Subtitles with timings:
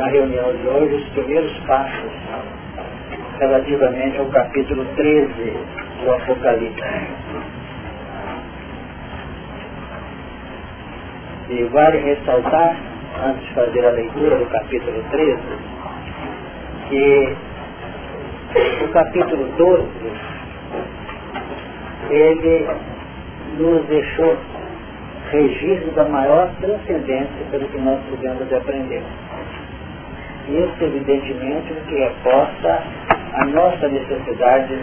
[0.00, 2.10] na reunião de hoje os primeiros passos
[3.38, 5.28] relativamente ao capítulo 13
[6.02, 6.82] do Apocalipse.
[11.50, 12.76] E vale ressaltar,
[13.26, 15.38] antes de fazer a leitura do capítulo 13,
[16.88, 17.36] que
[18.82, 19.88] o capítulo 12,
[22.08, 22.68] ele
[23.58, 24.34] nos deixou
[25.30, 29.02] registro da maior transcendência pelo que nós pudemos aprender.
[30.48, 32.82] Isso, evidentemente, que reporta
[33.34, 34.74] a nossa necessidade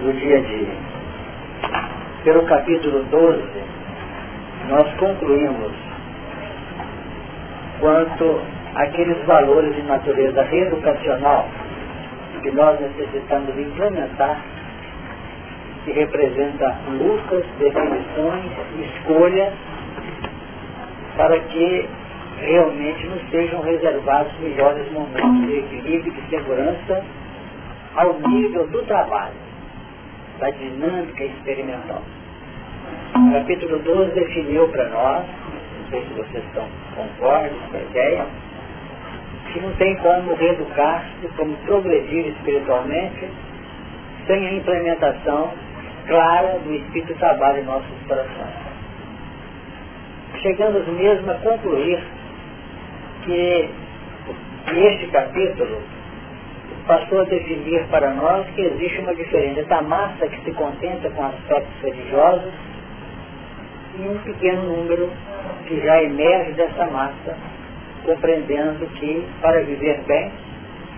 [0.00, 0.68] do dia a dia.
[2.24, 3.42] Pelo capítulo 12,
[4.68, 5.72] nós concluímos
[7.80, 8.40] quanto
[8.74, 11.48] àqueles valores de natureza reeducacional
[12.42, 14.40] que nós necessitamos implementar,
[15.84, 18.44] que representa lutas, definições,
[18.80, 19.52] escolhas,
[21.16, 21.88] para que
[22.38, 27.04] realmente nos sejam reservados melhores momentos de equilíbrio e de segurança
[27.96, 29.34] ao nível do trabalho,
[30.38, 32.02] da dinâmica experimental.
[33.14, 38.26] O capítulo 12 definiu para nós, não sei se vocês estão concordes com a ideia,
[39.52, 43.28] que não tem como reeducar-se, como progredir espiritualmente,
[44.26, 45.52] sem a implementação
[46.06, 48.66] clara do Espírito Trabalho em nossos corações.
[50.42, 52.02] Chegamos mesmo a concluir
[53.26, 53.68] que
[54.68, 55.82] este capítulo
[56.86, 61.24] passou a definir para nós que existe uma diferença da massa que se contenta com
[61.26, 62.52] aspectos religiosos
[63.98, 65.10] e um pequeno número
[65.66, 67.36] que já emerge dessa massa,
[68.04, 70.30] compreendendo que para viver bem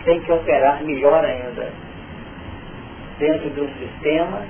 [0.04, 1.72] tem que operar melhor ainda
[3.18, 4.42] dentro de um sistema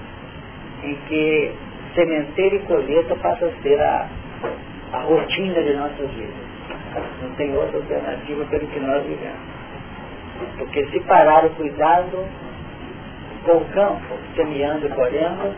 [0.82, 1.52] em que
[1.94, 4.08] sementeiro e colheita passa a ser a,
[4.92, 6.47] a rotina de nossas vidas.
[7.22, 9.58] Não tem outra alternativa pelo que nós vivemos.
[10.58, 12.24] Porque se parar o cuidado
[13.44, 15.54] com o campo, semeando e colhendo,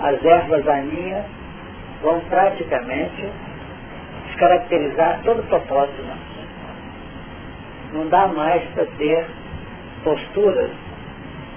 [0.00, 1.24] as ervas daninhas
[2.02, 3.28] vão praticamente
[4.26, 6.02] descaracterizar todo o propósito.
[7.92, 9.26] Não dá mais para ter
[10.02, 10.70] posturas,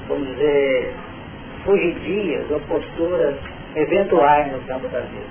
[0.07, 0.93] vamos dizer,
[1.65, 3.35] fugidias ou posturas
[3.75, 5.25] eventuais no campo da vida.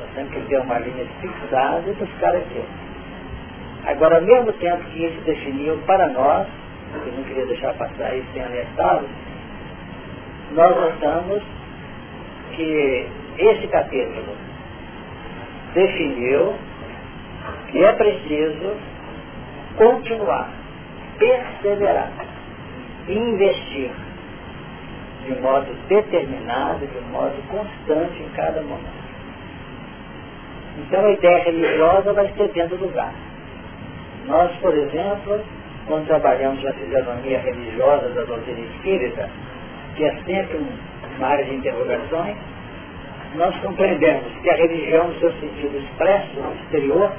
[0.00, 2.77] Nós temos que ter uma linha fixada e buscar aquilo.
[3.86, 6.46] Agora, ao mesmo tempo que isso definiu para nós,
[7.06, 9.08] eu não queria deixar passar isso sem alertá-lo,
[10.52, 11.42] nós notamos
[12.54, 13.06] que
[13.38, 14.36] esse capítulo
[15.74, 16.54] definiu
[17.70, 18.76] que é preciso
[19.76, 20.50] continuar,
[21.18, 22.10] perseverar,
[23.08, 23.90] investir
[25.24, 29.08] de modo determinado, de modo constante em cada momento.
[30.78, 33.12] Então a ideia religiosa vai cedendo lugar.
[34.28, 35.40] Nós, por exemplo,
[35.86, 39.28] quando trabalhamos na fisionomia religiosa da doutrina espírita,
[39.96, 40.60] que é sempre
[41.16, 42.36] uma área de interrogações,
[43.36, 47.10] nós compreendemos que a religião, no seu sentido expresso, exterior,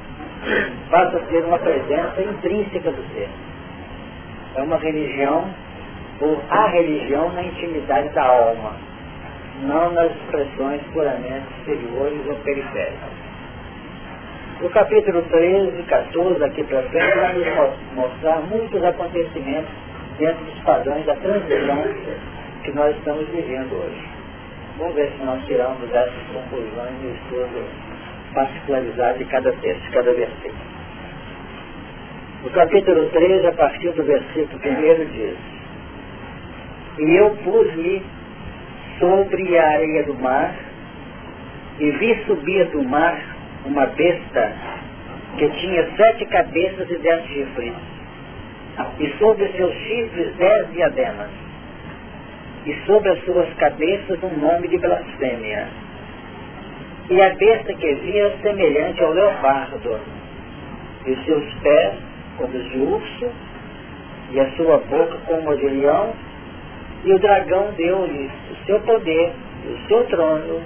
[0.92, 3.30] passa a ser uma presença intrínseca do ser.
[4.56, 5.50] É uma religião,
[6.22, 8.76] ou a religião na intimidade da alma,
[9.64, 13.19] não nas expressões puramente exteriores ou periféricas.
[14.62, 19.72] O capítulo 13 e 14 aqui para frente vai nos mostrar muitos acontecimentos
[20.18, 21.84] dentro dos padrões da transição
[22.66, 24.06] que nós estamos vivendo hoje.
[24.78, 27.66] Vamos ver se nós tiramos essas conclusões no estudo
[28.34, 30.70] particularizado de cada texto, de cada versículo.
[32.44, 35.38] O capítulo 13, a partir do versículo 1 diz,
[36.98, 38.04] E eu pus-me
[39.00, 40.54] sobre a areia do mar,
[41.80, 43.39] e vi subir do mar
[43.70, 44.52] uma besta
[45.38, 47.74] que tinha sete cabeças e dez chifres,
[49.00, 51.30] e sobre seus chifres dez diademas,
[52.66, 55.68] e sobre as suas cabeças um nome de blasfêmia.
[57.12, 60.00] E a besta que via semelhante ao leopardo,
[61.06, 61.94] e seus pés
[62.38, 63.32] como os de urso,
[64.32, 66.14] e a sua boca como de leão,
[67.06, 69.32] e o dragão deu-lhe o seu poder,
[69.66, 70.62] o seu trono,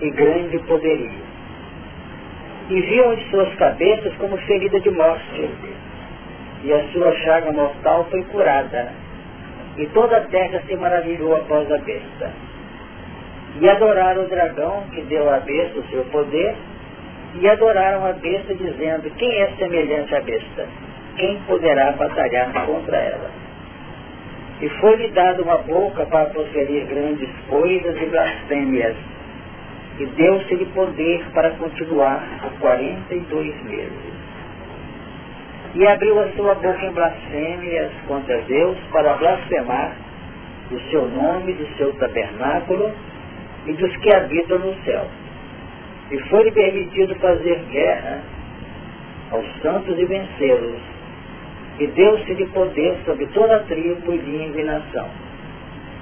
[0.00, 1.27] e grande poderio
[2.68, 5.50] e viam de suas cabeças como ferida de morte,
[6.64, 8.92] e a sua chaga mortal foi curada,
[9.76, 12.30] e toda a terra se maravilhou após a besta.
[13.60, 16.54] E adoraram o dragão que deu à besta o seu poder,
[17.40, 20.66] e adoraram a besta dizendo, quem é semelhante à besta?
[21.16, 23.30] Quem poderá batalhar contra ela?
[24.60, 28.96] E foi-lhe dada uma boca para proferir grandes coisas e blasfêmias,
[29.98, 34.18] e deu-se-lhe poder para continuar por 42 meses.
[35.74, 39.96] e abriu a sua boca em blasfêmias contra Deus para blasfemar
[40.70, 42.92] do seu nome, do seu tabernáculo
[43.66, 45.06] e dos que habitam no céu.
[46.10, 48.22] E foi-lhe permitido fazer guerra
[49.30, 50.80] aos santos e vencê-los.
[51.78, 55.08] E deu-se-lhe poder sobre toda a tribo e língua e nação.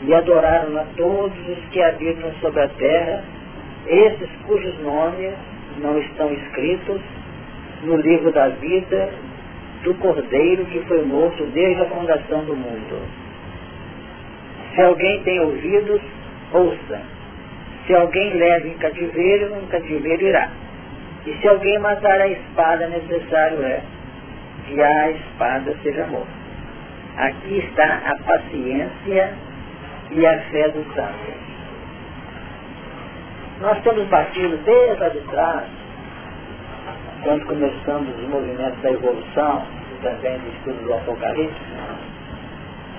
[0.03, 3.25] E adoraram a todos os que habitam sobre a terra,
[3.87, 5.35] esses cujos nomes
[5.79, 7.00] não estão escritos
[7.83, 9.11] no livro da vida
[9.83, 13.00] do Cordeiro que foi morto desde a fundação do mundo.
[14.75, 16.00] Se alguém tem ouvidos,
[16.53, 17.00] ouça.
[17.87, 20.50] Se alguém leva em cativeiro, em cativeiro irá.
[21.25, 23.81] E se alguém matar a espada, necessário é
[24.67, 26.29] que a espada seja morta.
[27.17, 29.35] Aqui está a paciência
[30.11, 31.46] e a fé dos santos.
[33.61, 35.64] Nós temos batido desde lá de trás,
[37.23, 39.62] quando começamos os movimentos da evolução,
[39.93, 41.56] e também do estudo do Apocalipse,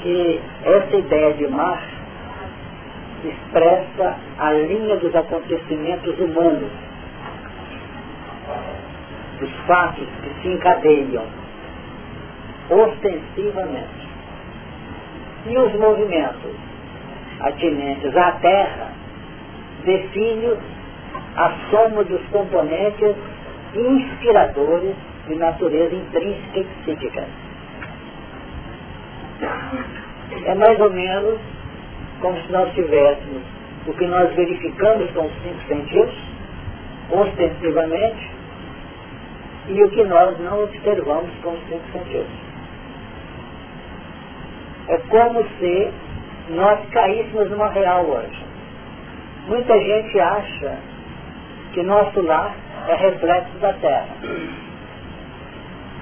[0.01, 1.79] que essa ideia de mar
[3.23, 6.71] expressa a linha dos acontecimentos humanos,
[9.39, 11.25] dos fatos que se encadeiam
[12.71, 14.07] ostensivamente.
[15.45, 16.55] E os movimentos
[17.41, 18.96] atinentes à Terra
[19.87, 20.57] definem
[21.37, 23.15] a soma dos componentes
[23.73, 24.95] inspiradores
[25.27, 27.25] de natureza intrínseca e psíquica.
[30.45, 31.39] É mais ou menos
[32.19, 33.43] como se nós tivéssemos
[33.87, 36.15] o que nós verificamos com os cinco sentidos,
[37.11, 38.31] ostensivamente,
[39.69, 42.47] e o que nós não observamos com os cinco sentidos.
[44.89, 45.91] É como se
[46.49, 48.46] nós caíssemos numa real hoje.
[49.47, 50.77] Muita gente acha
[51.73, 52.53] que nosso lar
[52.89, 54.07] é reflexo da Terra.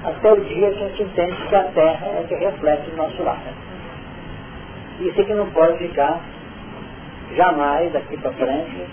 [0.04, 3.22] Até o dia que a gente entende que a Terra é que reflete o nosso
[3.22, 3.40] lar.
[5.00, 6.20] Isso é que não pode ficar
[7.36, 8.88] jamais daqui para frente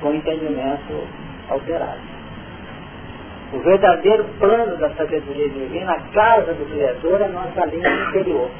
[0.00, 1.08] com entendimento
[1.48, 2.18] alterado.
[3.52, 8.50] O verdadeiro plano da sabedoria divina, a casa do Criador, é a nossa linha interior.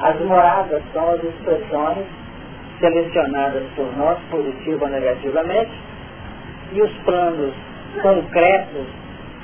[0.00, 2.23] As moradas são as expressões
[2.84, 5.72] selecionadas por nós, positiva ou negativamente,
[6.72, 7.54] e os planos
[8.02, 8.86] concretos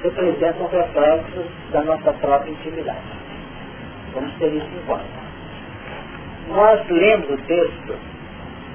[0.02, 2.98] representam reflexos da nossa própria intimidade.
[4.12, 5.04] Vamos ter isso em conta.
[6.48, 7.94] Nós lemos o texto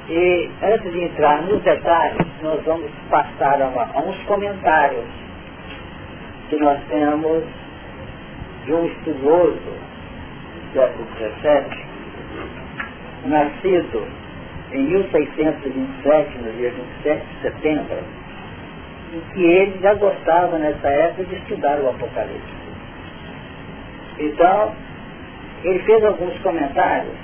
[0.10, 5.06] e antes de entrar nos detalhes, nós vamos passar a, a uns comentários
[6.50, 7.44] que nós temos
[8.66, 11.86] de um estudioso do século XVII,
[13.26, 14.25] nascido
[14.76, 17.98] em 1627, no dia 27 de setembro,
[19.34, 22.66] que ele já gostava nessa época de estudar o Apocalipse.
[24.20, 24.74] Então,
[25.64, 27.16] ele fez alguns comentários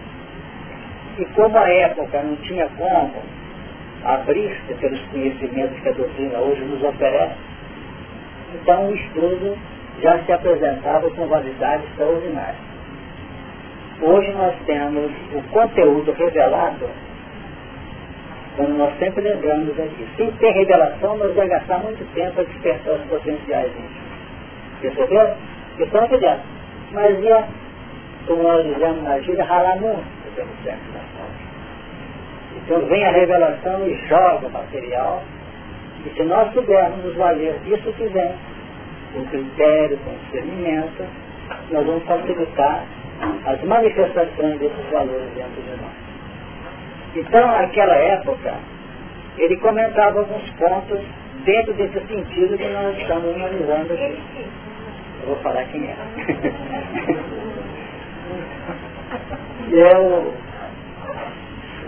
[1.18, 3.14] e como a época não tinha como
[4.04, 7.36] abrir-se pelos conhecimentos que a doutrina hoje nos oferece,
[8.56, 9.58] então o estudo
[10.02, 12.72] já se apresentava com validade extraordinária.
[14.02, 16.90] Hoje nós temos o conteúdo revelado,
[18.58, 20.08] como nós sempre lembramos aqui.
[20.18, 23.72] Sem ter revelação, nós vamos gastar muito tempo a despertar os potenciais
[25.84, 26.42] estão aqui dentro.
[26.92, 27.44] Mas ia,
[28.28, 31.00] como nós dizemos na gíria, ralar muito pelo sexo da
[32.58, 35.24] Então vem a revelação e joga o material.
[36.06, 38.32] E se nós pudermos valer disso que vem,
[39.14, 41.06] com critério, com discernimento,
[41.72, 42.84] nós vamos facilitar
[43.46, 46.11] as manifestações desses valores dentro de nós.
[47.16, 48.54] Então, naquela época,
[49.38, 51.02] ele comentava alguns pontos
[51.44, 54.18] dentro desse sentido que nós estamos analisando aqui.
[55.22, 55.96] Eu vou falar quem é.
[59.74, 60.34] é o,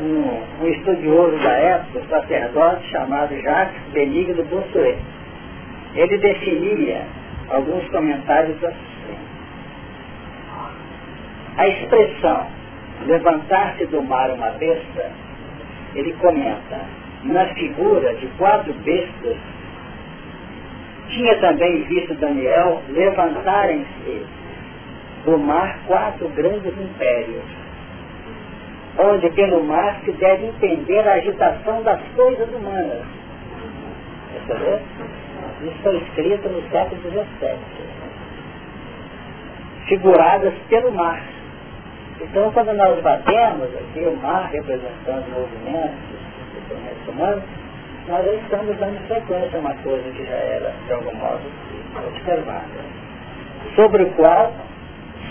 [0.02, 4.98] um, um, estudioso da época, um sacerdote chamado Jacques Benigno Bossuet.
[5.96, 7.06] Ele definia
[7.50, 8.94] alguns comentários assim.
[11.56, 12.48] A expressão
[13.06, 15.12] levantar-se do mar uma besta,
[15.96, 16.82] ele comenta,
[17.24, 19.38] na figura de quatro bestas,
[21.10, 24.26] tinha também visto Daniel levantarem-se
[25.26, 27.64] do mar quatro grandes impérios
[28.98, 33.02] onde pelo mar se deve entender a agitação das coisas humanas.
[34.32, 34.80] Percebeu?
[35.64, 37.58] Isso foi escrito no século XVII.
[39.88, 41.22] Figuradas pelo mar.
[42.22, 46.24] Então, quando nós batemos aqui o mar representando movimentos
[46.70, 47.44] movimentos humanos,
[48.08, 51.42] nós já estamos dando sequência a uma coisa que já era, de algum modo,
[52.08, 52.94] observada.
[53.76, 54.54] sobre o qual,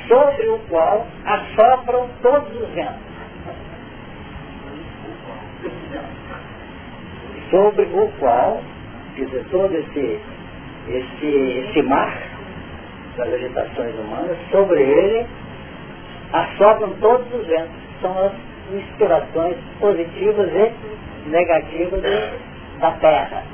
[0.08, 3.12] sobre o qual assopram todos os ventos.
[7.50, 8.60] Sobre o qual,
[9.14, 10.20] quer dizer, todo esse,
[10.88, 12.16] esse, esse mar
[13.16, 15.26] das agitações humanas, sobre ele
[16.32, 17.72] assopram todos os ventos.
[18.00, 18.32] São as
[18.72, 22.02] inspirações positivas e negativas
[22.80, 23.44] da Terra,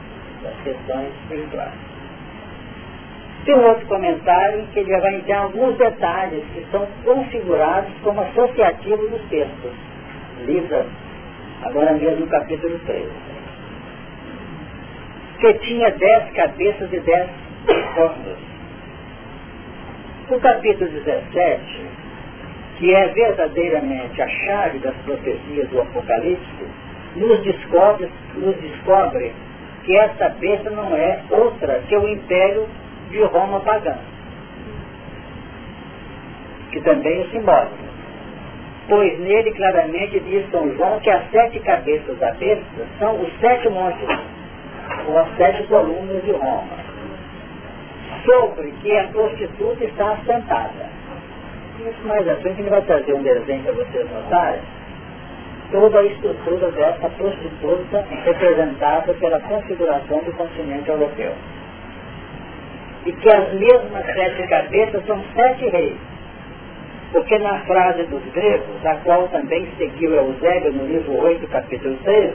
[0.42, 1.88] das questões espirituais.
[3.44, 8.20] Tem um outro comentário em que ele vai entrar alguns detalhes que são configurados como
[8.20, 9.73] associativos dos textos.
[10.44, 10.85] Livro,
[11.62, 13.08] agora mesmo no capítulo 13.
[15.40, 17.30] Que tinha dez cabeças e dez
[17.94, 18.38] cornos.
[20.30, 21.87] O capítulo 17,
[22.78, 26.66] que é verdadeiramente a chave das profecias do Apocalipse,
[27.16, 29.32] nos descobre, nos descobre
[29.85, 32.68] que essa besta não é outra que o império
[33.11, 33.97] de Roma pagã,
[36.70, 37.88] que também é simbólico.
[38.88, 43.68] Pois nele claramente diz São João que as sete cabeças da besta são os sete
[43.68, 44.08] montes,
[45.08, 46.78] ou as sete colunas de Roma,
[48.25, 50.98] sobre que a prostituta está assentada.
[52.04, 54.61] Mais à frente ele vai trazer um desenho para vocês notarem,
[55.70, 61.32] toda a estrutura dessa prostituta representada pela configuração do continente europeu
[63.08, 65.97] e que as mesmas sete cabeças são sete reis.
[67.12, 72.35] Porque na frase dos gregos, a qual também seguiu Eusébio no livro 8, capítulo 13,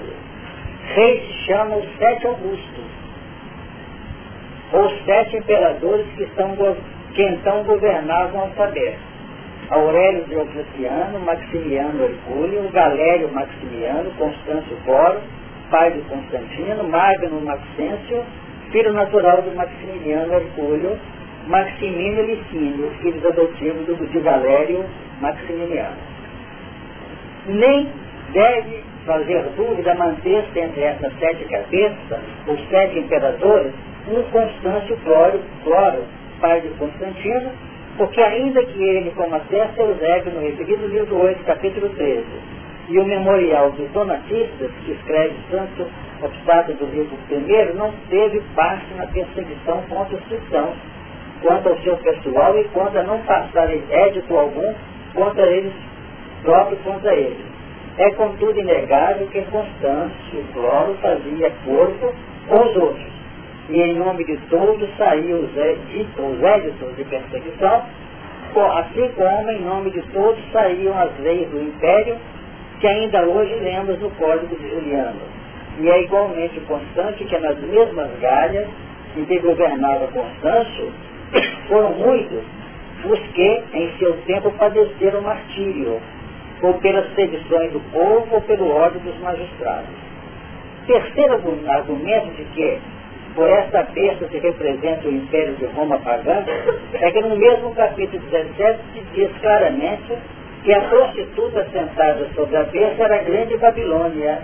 [0.95, 2.85] reis se chamam os sete augustos,
[4.71, 6.55] ou sete imperadores que, estão,
[7.13, 8.97] que então governavam ao saber.
[9.73, 15.19] Aurélio Diocleciano, Maximiano Hercúleo, Galério Maximiano, Constâncio Coro,
[15.71, 18.23] pai de Constantino, Magno Maxêncio,
[18.71, 20.95] filho natural do Maximiliano Hercúleo,
[21.47, 24.85] Maximino Licínio, filhos adotivos do, de Valério
[25.19, 25.97] Maximiliano.
[27.47, 27.89] Nem
[28.31, 33.73] deve fazer dúvida manter-se entre essas sete cabeças, os sete imperadores,
[34.07, 34.97] um Constâncio
[35.63, 36.03] Clório,
[36.39, 37.51] pai de Constantino,
[37.97, 42.25] porque ainda que ele, como atesta Eusébio no referido livro 8, capítulo 13,
[42.89, 45.87] e o memorial dos donatistas, que escreve Santo
[46.21, 50.75] obstáculo do livro primeiro, não teve parte na perseguição contra os cristãos,
[51.41, 54.73] quanto ao seu pessoal e quanto a não passar édito algum
[55.13, 55.73] contra eles
[56.41, 57.45] próprios contra eles.
[57.97, 62.13] É contudo inegável que Constâncio Cloro fazia corpo
[62.47, 63.12] com os outros.
[63.69, 67.83] E em nome de todos os, os éditos de perseguição,
[68.77, 72.17] assim como em nome de todos saíam as leis do império,
[72.79, 75.33] que ainda hoje lemos no Código de Juliano
[75.79, 78.67] e é igualmente constante que nas mesmas galhas
[79.17, 80.91] em que governava Constâncio,
[81.67, 82.43] foram muitos
[83.05, 85.99] os que, em seu tempo, padeceram martírio,
[86.61, 89.89] ou pelas sedições do povo, ou pelo ódio dos magistrados.
[90.87, 91.33] Terceiro
[91.67, 92.79] argumento de que,
[93.35, 96.43] por esta besta se representa o Império de Roma pagã,
[96.93, 100.13] é que no mesmo capítulo 17 se diz claramente
[100.63, 104.39] que a prostituta sentada sobre a besta era a grande Babilônia,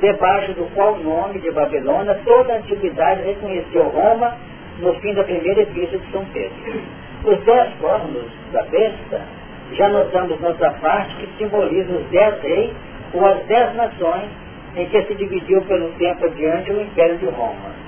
[0.00, 4.36] debaixo do qual nome de Babilônia toda a antiguidade reconheceu Roma
[4.78, 6.82] no fim da primeira epístola de São Pedro.
[7.24, 9.22] Os dez cornos da besta,
[9.72, 12.72] já notamos noutra parte que simbolizam os dez reis
[13.14, 14.30] ou as dez nações
[14.76, 17.87] em que se dividiu pelo tempo adiante o Império de Roma.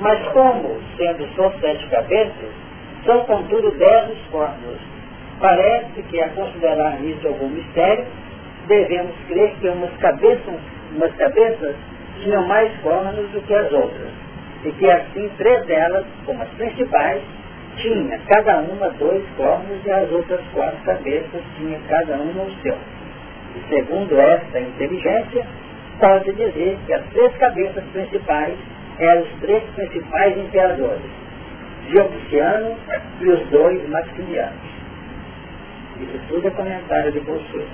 [0.00, 2.50] Mas como, sendo só sete cabeças,
[3.04, 4.80] são contudo dez os cornos.
[5.40, 8.06] Parece que a considerar isso algum mistério,
[8.66, 10.54] devemos crer que umas cabeças
[10.94, 11.74] umas cabeças
[12.20, 14.10] tinham mais cornos do que as outras.
[14.64, 17.22] E que assim três delas, como as principais,
[17.76, 22.76] tinha cada uma dois cornos e as outras quatro cabeças tinha cada uma o seu.
[23.56, 25.46] E segundo esta inteligência,
[25.98, 28.54] pode dizer que as três cabeças principais
[28.98, 31.10] eram os três principais imperadores,
[31.88, 32.76] Diocleciano
[33.20, 34.74] e os dois Maximianos.
[36.00, 37.68] Isso tudo é comentário de Bolsonaro.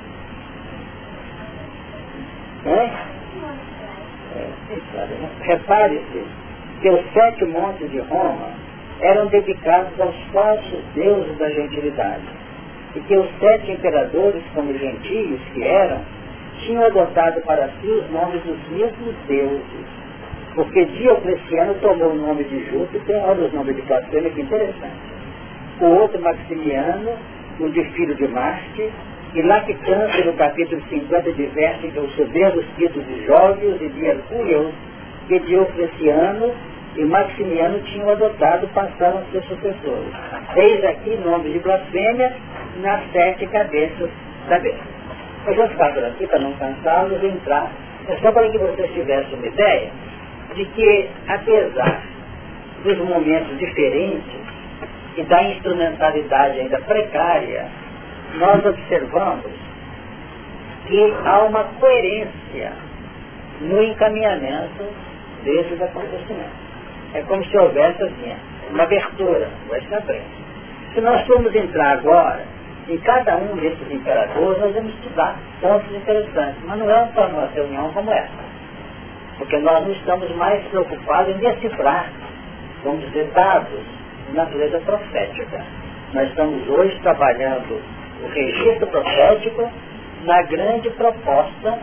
[2.66, 3.10] É?
[4.36, 4.48] É,
[5.40, 6.24] Repare-se
[6.80, 8.48] que os sete montes de Roma
[9.00, 12.24] eram dedicados aos falsos deuses da gentilidade.
[12.94, 16.00] E que os sete imperadores, como gentios que eram,
[16.60, 19.99] tinham adotado para si os nomes dos mesmos deuses.
[20.54, 24.96] Porque Diocleciano tomou o nome de Júpiter, olha os nomes de Platão, que interessante.
[25.80, 27.12] O outro Maximiano,
[27.60, 28.90] o de filho de Marte,
[29.32, 29.64] e lá
[30.24, 34.74] no capítulo 50, diverte que os soberbos títulos de Jóvios e de Hercúleos,
[35.28, 36.52] que Diocleciano
[36.96, 40.12] e Maximiano tinham adotado passaram a ser sucessores.
[40.56, 42.32] Eis aqui nome de blasfêmia
[42.82, 44.10] nas sete cabeças
[44.48, 44.80] da besta.
[45.46, 47.70] Eu vou ficar por aqui para não cansá-los entrar.
[48.08, 49.90] É só para que vocês tivessem uma ideia
[50.54, 52.02] de que, apesar
[52.84, 54.40] dos momentos diferentes
[55.16, 57.66] e da instrumentalidade ainda precária,
[58.38, 59.52] nós observamos
[60.86, 62.72] que há uma coerência
[63.60, 64.84] no encaminhamento
[65.44, 66.70] desses acontecimentos.
[67.14, 68.36] É como se houvesse assim,
[68.70, 70.24] uma abertura, vai na frente.
[70.94, 72.44] Se nós formos entrar agora
[72.88, 77.46] em cada um desses imperadores, nós vamos estudar pontos interessantes, mas não é para uma
[77.46, 78.49] reunião como essa.
[79.40, 82.10] Porque nós não estamos mais preocupados em decifrar,
[82.84, 83.80] vamos dizer, dados
[84.28, 85.64] de natureza profética.
[86.12, 87.80] Nós estamos hoje trabalhando
[88.22, 89.70] o registro profético
[90.24, 91.78] na grande proposta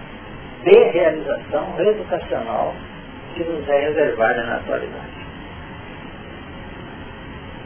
[0.64, 2.76] de realização educacional
[3.34, 5.18] que nos é reservada na atualidade.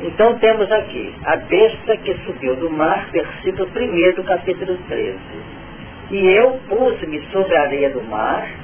[0.04, 5.20] Então temos aqui a besta que subiu do mar, versículo 1 do capítulo 13.
[6.12, 8.61] E eu pus-me sobre a areia do mar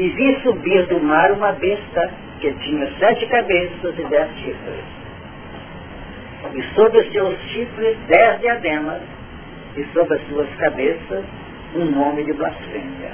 [0.00, 4.84] e vi subir do mar uma besta que tinha sete cabeças e dez chifres.
[6.54, 9.02] E sobre os seus chifres dez diademas,
[9.76, 11.22] e sobre as suas cabeças
[11.76, 13.12] um nome de blasfêmia.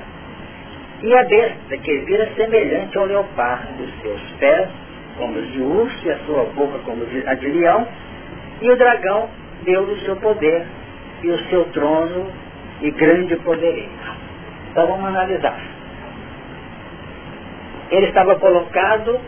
[1.02, 4.68] E a besta que vira semelhante ao leopardo, os seus pés
[5.18, 7.84] como os de urso e a sua boca como a de leão,
[8.62, 9.28] e o dragão
[9.64, 10.64] deu-lhe o seu poder
[11.24, 12.30] e o seu trono
[12.80, 13.88] e grande poderio.
[14.70, 15.75] Então vamos analisar.
[17.90, 19.20] Ele estava colocado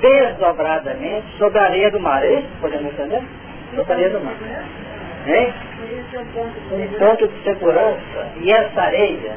[0.00, 2.24] desdobradamente sobre a areia do mar.
[2.24, 2.48] Isso?
[2.60, 3.22] Podemos entender?
[3.74, 4.34] Sobre a areia do mar.
[5.26, 5.54] Hein?
[6.72, 8.32] Um ponto de segurança.
[8.40, 9.36] E essa areia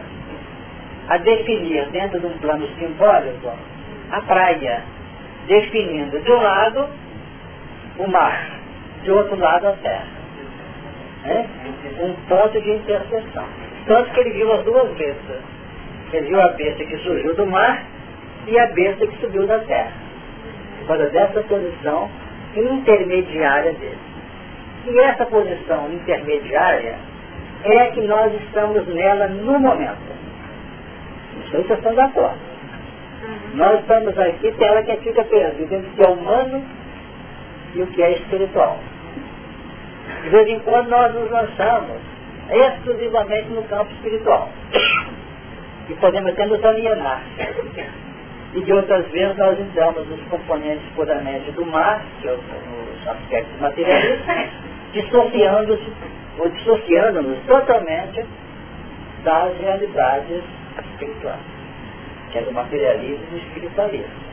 [1.10, 3.54] a definir dentro de um plano simbólico
[4.12, 4.84] a praia
[5.48, 6.90] definindo de um lado
[7.98, 8.60] o mar,
[9.04, 10.18] de outro lado a terra.
[11.26, 11.46] É?
[12.04, 13.46] Um ponto de interseção.
[13.88, 15.42] Tanto que ele viu as duas bestas.
[16.14, 17.84] Ele viu a besta que surgiu do mar
[18.48, 19.92] e a besta que subiu da terra.
[20.88, 22.10] Para dessa posição
[22.56, 23.98] intermediária dele.
[24.86, 26.96] E essa posição intermediária
[27.64, 30.18] é que nós estamos nela no momento.
[31.36, 32.38] Não sei se vocês estão de acordo.
[33.56, 36.64] Nós estamos aqui, hora que fica perdido entre o que é humano
[37.76, 38.80] e o que é espiritual.
[40.24, 41.98] De vez em quando nós nos lançamos
[42.50, 44.50] exclusivamente no campo espiritual.
[45.90, 47.22] E podemos até nos alienar.
[48.54, 53.60] E de outras vezes nós entramos nos componentes puramente do mar, que é os aspectos
[53.60, 54.50] materialistas,
[54.94, 55.94] dissociando-se,
[56.40, 58.26] ou dissociando-nos totalmente
[59.24, 60.44] das realidades
[60.80, 61.58] espirituais
[62.32, 64.28] que é do materialismo e do espiritualismo.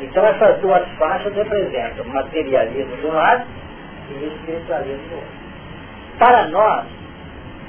[0.00, 3.44] Então essas duas faixas representam o materialismo de um lado
[4.10, 5.40] e o espiritualismo do outro.
[6.18, 6.86] Para nós,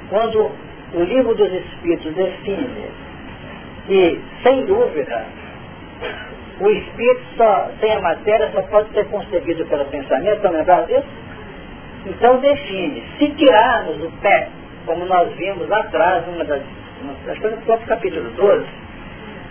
[0.10, 0.52] quando
[0.94, 2.90] o livro dos Espíritos define
[3.88, 5.26] que, sem dúvida,
[6.60, 11.08] o Espírito só, sem a matéria, só pode ser concebido pelo pensamento, estão lembrados disso?
[12.06, 14.50] Então define, se tirarmos o pé,
[14.86, 16.62] como nós vimos lá atrás, uma das,
[17.28, 18.66] acho que no próprio capítulo 12,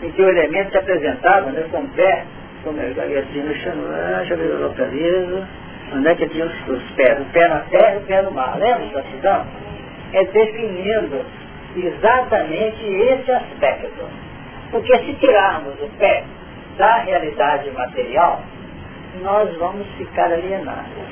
[0.02, 2.24] em que o elemento se apresentava né, com o pé,
[2.64, 5.46] como eu falei assim, no deixa eu localizo,
[5.94, 8.30] onde é que tinha os, os pés, o pé na terra e o pé no
[8.32, 9.48] mar, lembra da cidade?
[10.12, 11.24] É definindo
[11.76, 14.08] exatamente esse aspecto.
[14.70, 16.24] Porque se tirarmos o pé
[16.80, 18.40] da realidade material,
[19.20, 21.10] nós vamos ficar alienados.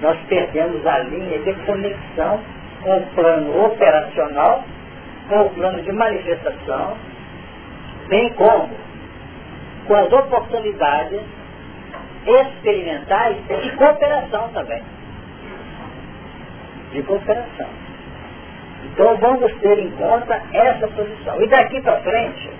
[0.00, 2.40] Nós perdemos a linha de conexão
[2.82, 4.64] com o plano operacional,
[5.28, 6.96] com o plano de manifestação,
[8.08, 8.70] bem como
[9.86, 11.20] com as oportunidades
[12.26, 14.82] experimentais de cooperação também.
[16.92, 17.68] De cooperação.
[18.84, 21.42] Então vamos ter em conta essa posição.
[21.42, 22.59] E daqui para frente,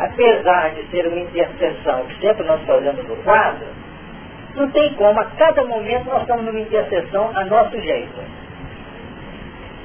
[0.00, 3.66] apesar de ser uma interseção que sempre nós fazemos no quadro,
[4.54, 8.20] não tem como, a cada momento nós estamos numa interseção a nosso jeito.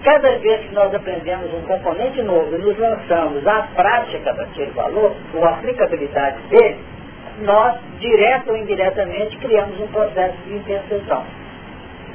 [0.04, 5.16] Cada vez que nós aprendemos um componente novo e nos lançamos à prática daquele valor,
[5.34, 6.80] ou à aplicabilidade dele,
[7.42, 11.26] nós, direto ou indiretamente, criamos um processo de interseção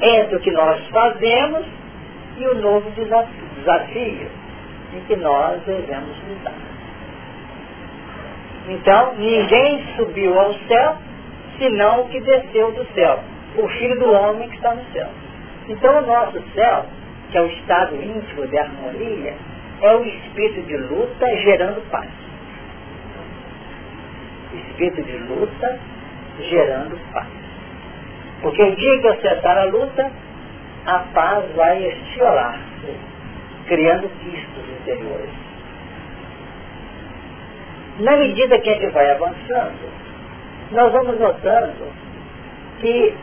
[0.01, 1.65] entre o que nós fazemos
[2.37, 4.27] e o novo desafio
[4.93, 6.70] em que nós devemos lidar.
[8.69, 10.97] Então, ninguém subiu ao céu,
[11.57, 13.19] senão o que desceu do céu,
[13.57, 15.07] o Filho do Homem que está no céu.
[15.67, 16.85] Então, o nosso céu
[17.31, 19.33] que é o estado íntimo de harmonia,
[19.81, 22.09] é o espírito de luta gerando paz.
[24.53, 25.79] espírito de luta
[26.41, 27.27] gerando paz.
[28.41, 30.11] Porque o dia que eu cessar a luta,
[30.85, 32.97] a paz vai estiolar-se,
[33.67, 35.40] criando quistos interiores.
[38.01, 39.91] Na medida que a gente vai avançando,
[40.71, 41.93] nós vamos notando
[42.79, 43.13] que,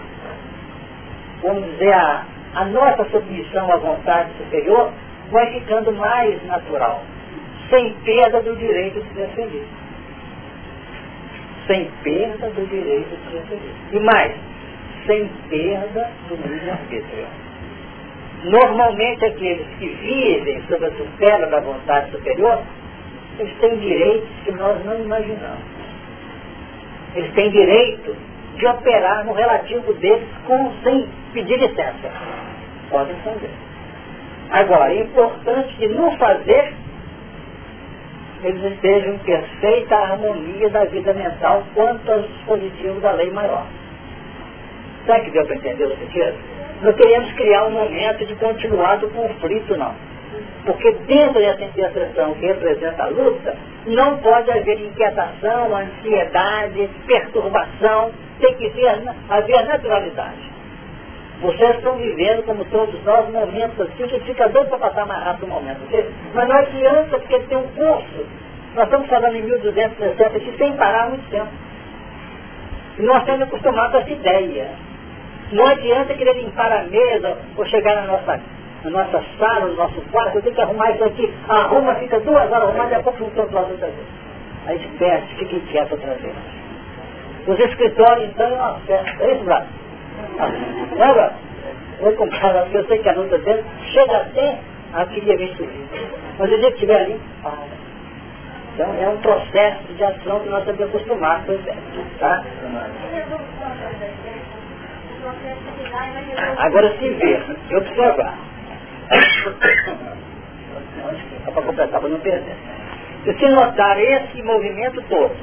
[1.43, 4.93] vamos dizer, a, a nossa submissão à vontade superior
[5.33, 7.03] vai ficando mais natural,
[7.71, 9.67] sem perda do direito de ser feliz.
[11.67, 13.75] Sem perda do direito de ser feliz.
[13.93, 14.33] E mais,
[15.07, 17.27] sem perda do livre-arbítrio.
[18.45, 22.62] Normalmente aqueles que vivem sob a tutela da vontade superior,
[23.38, 25.79] eles têm direitos que nós não imaginamos.
[27.14, 28.16] Eles têm direito
[28.57, 32.11] de operar no relativo deles com, sem pedir licença.
[32.90, 33.51] Podem fazer.
[34.51, 36.74] Agora, é importante que no fazer
[38.42, 43.66] eles estejam em perfeita harmonia da vida mental quanto aos dispositivos da lei maior.
[45.07, 46.35] Sabe que deu para entender o sentido?
[46.83, 49.94] Não queremos criar um momento de continuado conflito, não.
[50.68, 58.52] Porque dentro dessa interseção que representa a luta, não pode haver inquietação, ansiedade, perturbação, tem
[58.52, 60.52] que haver, haver naturalidade.
[61.40, 65.46] Vocês estão vivendo, como todos nós, momentos assim, que fica doido para passar mais rápido
[65.46, 65.81] o momento.
[66.35, 68.26] Mas não adianta, porque tem um curso.
[68.74, 71.48] Nós estamos falando em 1260 aqui sem parar muito tempo.
[72.98, 74.68] E nós estamos acostumados a essa ideia.
[75.50, 78.38] Não adianta querer limpar a mesa ou chegar na nossa,
[78.85, 81.35] na nossa sala, no nosso quarto, eu tenho que arrumar isso aqui.
[81.49, 83.95] Arruma, fica duas horas arrumado, e a pouco não tem outra vez.
[84.67, 86.35] Aí a gente perde, fica inquieto outra vez.
[87.47, 89.25] Os escritórios, então, é uma festa.
[89.25, 89.69] É isso, Braço?
[90.97, 91.33] Lembra?
[92.01, 94.59] Vou comprar, porque eu sei que a luta dele chega até
[94.95, 95.55] a queria ver
[96.38, 97.79] Mas o dia que estiver ali, para.
[98.75, 102.19] Então é um processo de ação que nós estamos acostumados com isso.
[102.21, 102.45] Tá?
[106.59, 107.45] Agora se ver,
[107.77, 108.48] observar.
[111.44, 112.57] Só para completar, para não perder.
[113.25, 115.35] Se você notar esse movimento todo,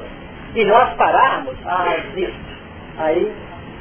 [0.54, 2.56] e nós pararmos, ah, existe.
[2.98, 3.32] Aí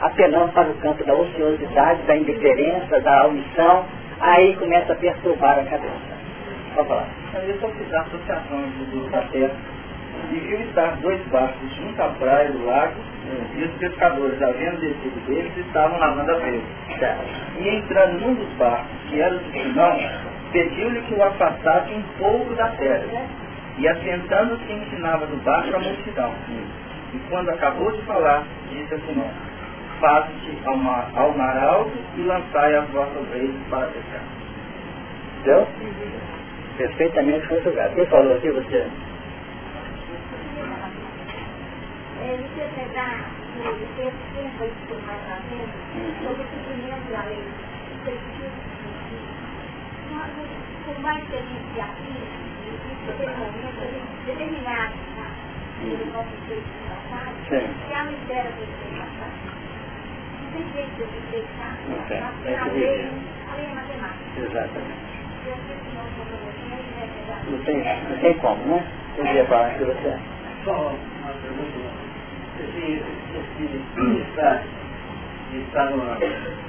[0.02, 3.86] apelamos para o campo da ociosidade, da indiferença, da omissão,
[4.19, 6.15] aí começa a perturbar a cabeça.
[6.76, 7.08] Pode falar.
[7.48, 9.10] Eu só fiz a associação do
[10.32, 12.96] e viu estar dois barcos junto à praia do lago
[13.56, 16.64] e os pescadores, havendo descido deles, estavam lavando a rede.
[17.60, 19.98] E entrando num dos barcos, que era o de Simão,
[20.52, 23.28] pediu-lhe que o afastasse um pouco da terra.
[23.78, 26.34] E assentando-se ensinava do barco a multidão.
[27.14, 29.30] E quando acabou de falar, disse a Simão,
[30.00, 34.22] faça-se ao mar, ao mar alto e lançai as vossas redes para pescar.
[35.40, 35.68] Entendeu?
[36.78, 37.96] Perfeitamente conjugado.
[37.96, 38.86] Quem falou aqui você?
[42.21, 45.78] É, você pegar o tempo que mais na frente,
[46.23, 47.43] sobre o cumprimento da lei,
[50.86, 52.15] por mais que a gente aqui,
[53.08, 54.97] naquele momento, a gente determinasse,
[55.84, 59.65] ele não se passado, que há uma espera para ser passado
[60.56, 61.75] tem jeito de deixar.
[61.89, 62.17] Não tem.
[62.17, 63.12] É a lei,
[63.51, 64.39] a lei é matemática.
[64.39, 65.15] Exatamente.
[67.51, 67.75] Não tem,
[68.10, 68.88] não tem como, né?
[69.17, 70.17] Eu queria falar que você.
[70.63, 71.75] Só uma pergunta.
[72.60, 73.04] Esse,
[73.36, 74.70] esse estágio
[75.52, 76.18] de estar numa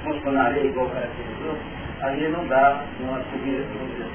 [0.05, 1.57] funcionaria igual caracterizou,
[2.03, 4.11] ali não dá uma subida, vamos dizer.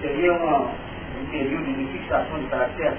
[0.00, 2.96] Seria uma, um período de fixação de caractere,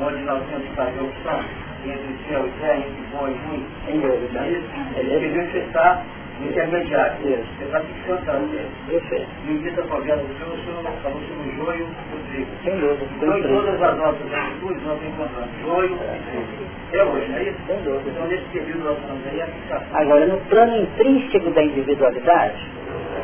[0.00, 1.40] onde nós temos que fazer opção
[1.84, 4.40] entre céu e terra, entre bom e ruim, sem dúvida.
[4.46, 6.04] Ele deveria fechar
[6.40, 7.16] intermediário.
[7.28, 7.44] Isso.
[7.58, 9.28] Você está fixando a Perfeito.
[9.46, 12.32] E o dia da favela do Senhor, o Senhor falou sobre o joio e o
[12.32, 12.50] trigo.
[12.64, 13.06] Sem dúvida.
[13.16, 16.96] Então, em todas as nossas atitudes, nós encontramos joio e.
[16.96, 17.58] É hoje, não é isso?
[17.66, 18.10] Sem dúvida.
[18.10, 20.00] Então, nesse período, nós estamos aí a fixação.
[20.00, 22.70] Agora, no plano intrínseco da individualidade,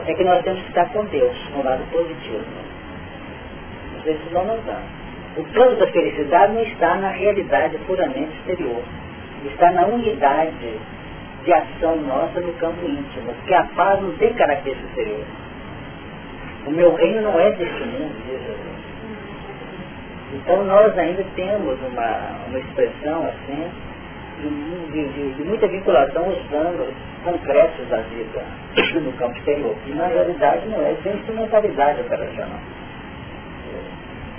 [0.06, 2.44] é que nós temos que estar com Deus, no lado positivo.
[3.98, 4.80] Às vezes não não dá.
[5.36, 8.82] O plano da felicidade não está na realidade puramente exterior.
[9.44, 10.80] Está na unidade
[11.48, 13.32] de ação nossa no campo íntimo.
[13.32, 15.24] Porque a paz não tem característica exterior.
[16.66, 18.68] O meu reino não é deste mundo, diz Jesus.
[20.34, 23.70] Então nós ainda temos uma, uma expressão assim
[24.92, 28.44] de, de, de, muita vinculação aos planos concretos da vida
[29.00, 29.74] no campo exterior.
[29.86, 32.60] E na realidade não é, tem instrumentalidade operacional.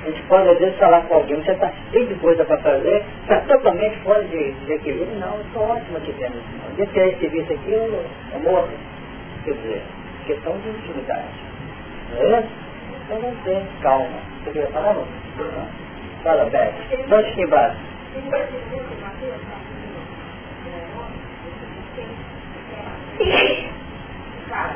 [0.01, 3.03] A gente pode às vezes falar com alguém, você está cheio de coisa para fazer,
[3.21, 6.39] está totalmente fora de, de equilíbrio, não, estou ótimo aqui dentro.
[6.77, 8.69] Desde que esse serviço aqui, eu, eu morro.
[9.43, 9.81] Quer dizer,
[10.25, 11.27] questão de intimidade.
[12.17, 12.47] Beleza?
[13.05, 14.07] Então vamos ter calma.
[14.43, 15.05] Você queria falar, não?
[16.23, 16.75] Fala, Beto.
[17.37, 17.77] Embaixo?
[24.49, 24.75] Cara,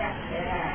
[0.00, 0.74] era,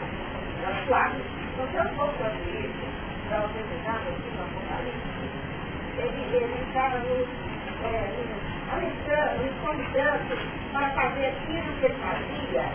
[0.85, 1.21] suave.
[1.53, 2.85] Então, se eu for fazer isso,
[3.27, 4.11] para você pegar no
[4.43, 5.25] Apocalipse,
[5.97, 7.27] ele, ele estava nos,
[7.83, 7.89] é,
[8.71, 10.37] nos, convidando
[10.71, 12.65] para fazer aquilo que ele fazia,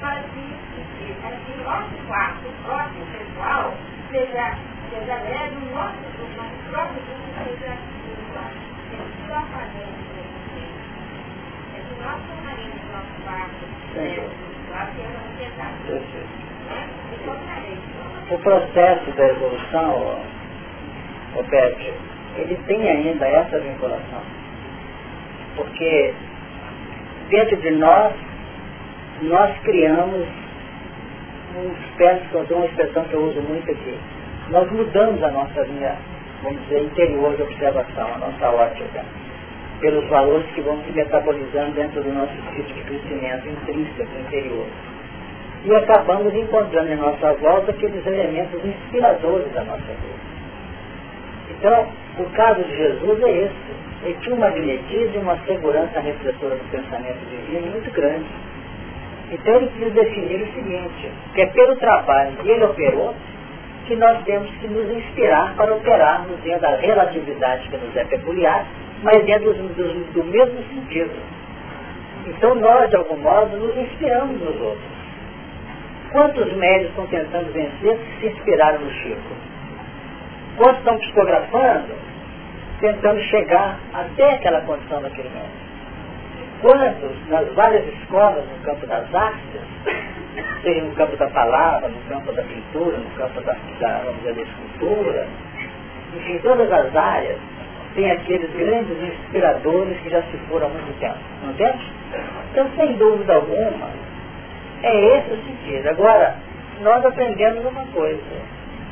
[0.00, 0.46] para que,
[1.52, 3.74] o nosso quarto, o próprio pessoal,
[4.10, 4.56] seja,
[4.90, 7.76] seja leve, o nosso, o nosso próprio grupo seja
[9.28, 10.00] só fazendo.
[11.72, 13.62] É que nós o nosso quarto,
[18.30, 20.20] o processo da evolução,
[21.34, 21.92] Roberto,
[22.36, 24.22] ele tem ainda essa vinculação.
[25.56, 26.14] Porque
[27.28, 28.12] dentro de nós,
[29.22, 30.26] nós criamos
[31.54, 33.98] uma espécie, uma expressão que eu uso muito aqui,
[34.50, 35.96] nós mudamos a nossa linha,
[36.42, 39.04] vamos dizer, interior de observação, a nossa ótica
[39.80, 44.66] pelos valores que vão se metabolizando dentro do nosso ciclo de crescimento intrínseco, interior.
[45.64, 50.30] E acabamos encontrando em nossa volta aqueles elementos inspiradores da nossa vida.
[51.50, 51.86] Então,
[52.18, 53.80] o caso de Jesus é esse.
[54.04, 58.26] Ele tinha um magnetismo e uma segurança refletora do pensamento divino muito grande.
[59.30, 63.14] Então ele quis definir o seguinte, que é pelo trabalho que ele operou,
[63.86, 68.66] que nós temos que nos inspirar para operarmos dentro da relatividade que nos é peculiar
[69.02, 71.10] mas dentro do, do, do mesmo sentido.
[72.26, 74.99] Então nós, de algum modo, nos inspiramos nos outros.
[76.12, 79.34] Quantos médios estão tentando vencer se inspiraram no Chico?
[80.56, 81.94] Quantos estão psicografando
[82.80, 85.70] tentando chegar até aquela condição daquele médico?
[86.62, 89.60] Quantos, nas várias escolas no campo das artes,
[90.62, 95.26] seja no campo da palavra, no campo da pintura, no campo da, da, da escultura,
[96.16, 97.38] enfim, todas as áreas,
[97.94, 101.18] tem aqueles grandes inspiradores que já se foram há muito tempo.
[101.44, 101.72] Não tem?
[102.50, 103.88] Então, sem dúvida alguma,
[104.82, 105.88] é esse o sentido.
[105.88, 106.36] Agora,
[106.80, 108.20] nós aprendemos uma coisa,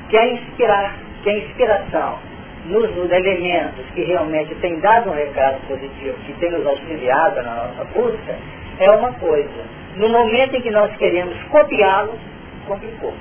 [0.09, 2.19] que é inspirar, que a inspiração
[2.67, 7.55] nos, nos elementos que realmente tem dado um recado positivo, que tem nos auxiliado na
[7.55, 8.37] nossa busca,
[8.79, 9.79] é uma coisa.
[9.97, 12.19] No momento em que nós queremos copiá-los,
[12.67, 13.15] complicou.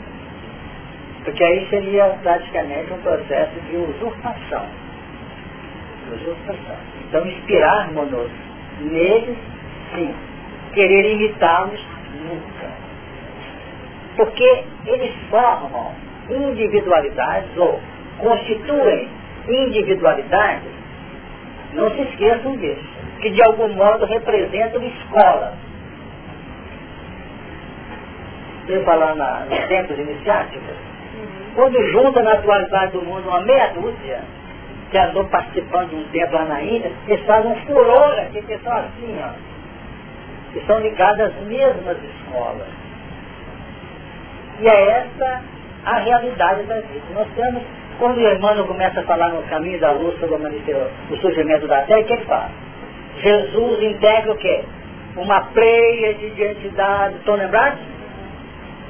[1.24, 4.66] Porque aí seria praticamente um processo de usurpação
[7.08, 8.32] então inspirarmos-nos
[8.80, 9.38] neles,
[9.94, 10.14] sim.
[10.74, 11.82] Querer imitá-los,
[12.24, 12.57] nunca.
[14.18, 15.94] Porque eles formam
[16.30, 17.80] individualidades ou
[18.20, 19.08] constituem
[19.48, 20.72] individualidades,
[21.74, 22.84] não se esqueçam disso,
[23.22, 25.54] que de algum modo representam escola.
[28.68, 30.76] Eu falar na, nos tempos iniciáticos,
[31.56, 34.20] quando junta na atualidade do mundo uma meia dúzia
[34.92, 38.58] que andou participando de um tempo lá na Índia, eles fazem um furor aqui, que
[38.60, 39.32] são assim, ó,
[40.54, 42.87] que são ligadas às mesmas escolas.
[44.60, 45.42] E é essa
[45.86, 47.06] a realidade da vida.
[47.14, 47.64] Nós temos,
[48.00, 52.02] quando o Emmanuel começa a falar no caminho da luz sobre o surgimento da Terra,
[52.02, 52.50] o que ele fala?
[53.22, 54.64] Jesus integra o quê?
[55.16, 57.16] Uma pleia de identidade.
[57.16, 57.80] Estão lembrados?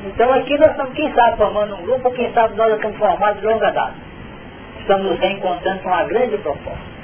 [0.05, 3.47] Então aqui nós estamos, quem sabe, formando um grupo, quem sabe nós estamos formados de
[3.47, 4.07] longa data
[4.87, 6.97] estamos nos reencontrando com uma grande proposta.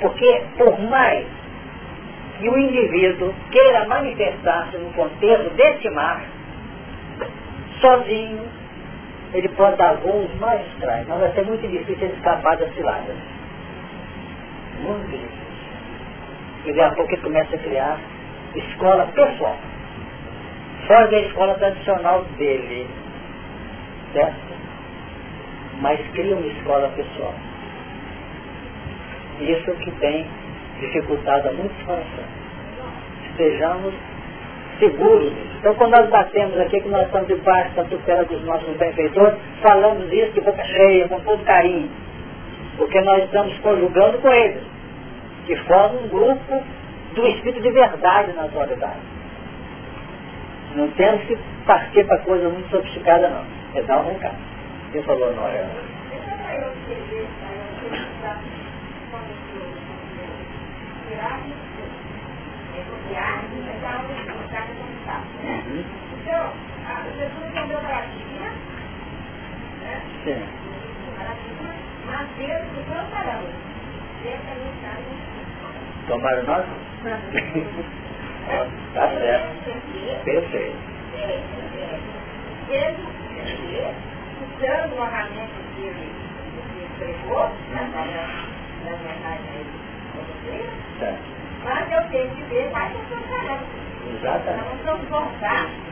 [0.00, 1.24] Porque, por mais
[2.38, 6.24] que o indivíduo queira manifestar-se no contexto desse mar,
[7.82, 8.48] sozinho,
[9.34, 11.06] ele pode dar voos magistrais.
[11.06, 13.16] Mas vai ser muito difícil ele escapar das ciladas.
[14.80, 15.42] Muito difícil.
[16.64, 17.98] E daqui a pouco ele começa a criar
[18.54, 19.56] escola pessoal.
[20.86, 22.88] Fora da escola tradicional dele.
[24.14, 24.52] Certo?
[25.82, 27.34] mas cria uma escola pessoal.
[29.40, 30.26] Isso que tem
[30.80, 32.42] dificultado a muitos corações.
[33.30, 33.94] Estejamos
[34.82, 39.38] seguros Então quando nós batemos aqui que nós estamos debaixo da tutela dos nossos benfeitores,
[39.62, 41.88] falamos isso de boca cheia, com todo carinho.
[42.76, 44.62] Porque nós estamos conjugando com eles,
[45.46, 46.62] que formam um grupo
[47.14, 49.00] do Espírito de verdade na atualidade.
[50.74, 53.44] Não temos que partir para coisa muito sofisticada não.
[53.74, 54.36] É dar um recado.
[54.90, 55.64] Quem falou Noé?
[66.32, 66.48] Então,
[66.88, 68.48] a pessoa entendeu maravilha,
[69.82, 70.00] né?
[70.24, 70.40] Sim.
[72.06, 72.62] Mas Deus.
[74.22, 74.96] Deus também está
[76.08, 76.64] Tomaram nós?
[78.94, 79.60] tá certo.
[80.24, 80.76] Perfeito.
[84.40, 86.08] Usando o armamento que ele
[86.94, 87.82] entregou, na
[88.94, 89.42] verdade,
[91.62, 93.66] mas eu tenho que ver a sua caramba.
[94.10, 94.84] Exatamente.
[94.86, 95.91] Não voltar.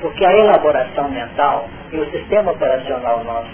[0.00, 3.50] Porque a elaboração mental e o sistema operacional nosso,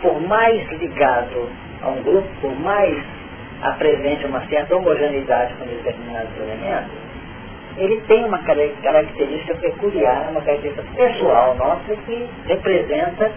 [0.00, 1.48] por mais ligado
[1.82, 3.02] a um grupo, por mais
[3.62, 6.92] apresente uma certa homogeneidade com determinados elementos,
[7.76, 13.32] ele tem uma característica peculiar, uma característica pessoal nossa que representa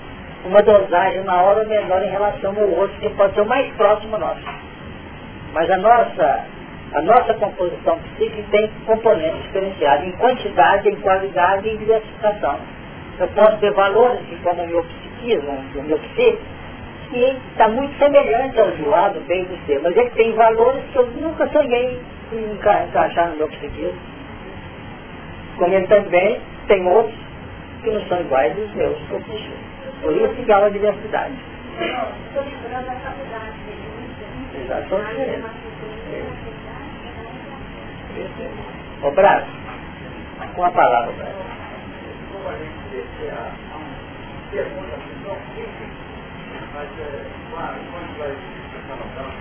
[0.45, 4.17] uma dosagem maior ou menor em relação ao outro, que pode ser o mais próximo
[4.17, 4.43] nosso.
[5.53, 6.45] Mas a nossa,
[6.93, 12.59] a nossa composição psíquica tem componentes diferenciados em quantidade, em qualidade e em diversificação.
[13.19, 16.39] Eu posso ter valores que, como o meu psiquismo, o meu psique,
[17.09, 21.07] que está muito semelhante ao do bem do ser, mas ele tem valores que eu
[21.07, 21.99] nunca sonhei
[22.31, 23.99] em enca encaixar no meu psiquismo.
[25.57, 27.17] Como ele também tem outros
[27.83, 28.97] que não são iguais aos meus,
[30.01, 31.33] por isso que há uma diversidade.
[31.79, 33.57] Estou lembrando da faculdade
[34.55, 34.99] Exato, são
[38.23, 39.03] diferentes.
[39.03, 39.47] Ô Braço,
[40.55, 41.37] com a palavra, Braço.
[42.31, 43.51] Como a gente vê, a
[44.51, 45.91] pergunta assim, tão simples,
[46.73, 46.89] mas
[47.51, 48.33] claro, quando vai
[48.73, 49.33] catalogar,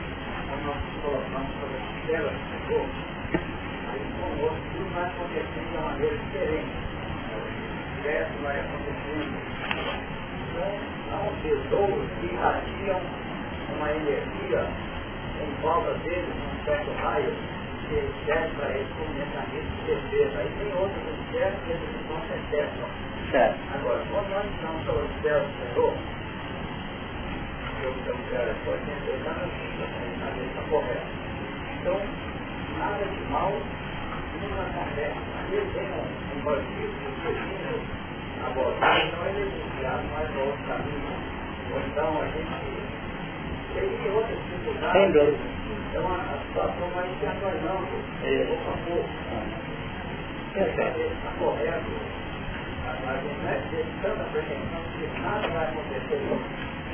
[0.47, 2.33] nós nos colocamos sobre a tela
[2.69, 3.07] do
[3.93, 6.73] aí com o outro tudo vai acontecendo de uma maneira diferente.
[7.33, 9.37] O diverso vai acontecendo.
[10.51, 10.73] Então,
[11.12, 13.01] há pessoas que irradiam
[13.77, 14.62] uma energia
[15.43, 17.33] em volta dele, num certo raio,
[17.88, 20.38] que serve para ele como mecanismo de defesa.
[20.38, 22.88] Aí tem outros objetos que eles não se detectam.
[23.31, 23.59] Certo.
[23.75, 25.94] Agora, quando nós estamos sobre os céus do Senhor,
[27.83, 29.51] eu tenho que era só 82 anos,
[30.22, 31.07] a gente está correta.
[31.81, 32.01] Então,
[32.79, 33.53] nada de mal
[34.42, 35.18] não acontece.
[35.53, 38.07] Ele tem um, bandido, um seguindo
[38.42, 41.16] a ele é desviado mais no outro caminho.
[41.72, 42.76] Ou então a gente.
[44.93, 45.39] Sem dúvida.
[45.91, 46.89] Então a, a situação
[47.21, 47.87] se atornando
[48.47, 49.09] pouco a pouco.
[50.57, 51.91] Está correto.
[52.87, 56.21] A gente não é ter tanta pretensão que nada vai acontecer.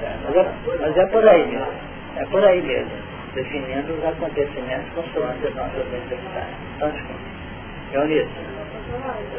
[0.03, 0.45] É, mas, é,
[0.81, 1.73] mas é por aí mesmo.
[2.17, 2.91] É por aí mesmo.
[3.35, 6.55] Definindo os acontecimentos consoante as nossas necessidades.
[6.77, 7.21] Então, desculpa.
[7.93, 8.05] Eu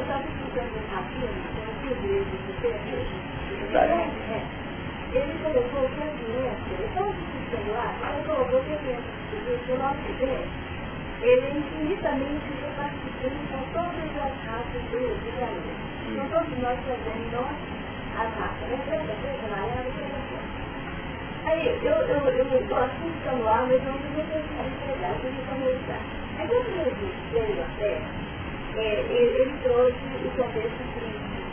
[0.01, 1.29] estava escutando um rapinho,
[1.81, 2.43] que eu vi
[3.73, 3.85] Tá.
[5.13, 7.13] ele colocou o sentimento, ele estava
[7.71, 10.47] lá, ele colocou o do nosso Deus,
[11.21, 15.73] ele é infinitamente repartido com todas as raças do, planeta.
[16.09, 17.55] Então todos nós fazemos nós
[18.13, 18.77] as raças, né?
[18.85, 20.53] Preta, preta, amarela, preta,
[21.45, 25.47] Aí eu eu eu estou assim ficando lá, mas não me entregar, eu tive que
[25.47, 26.01] começar.
[26.39, 28.09] Aí quando Jesus veio à Terra,
[28.75, 31.43] é, ele, ele trouxe o contexto crítico,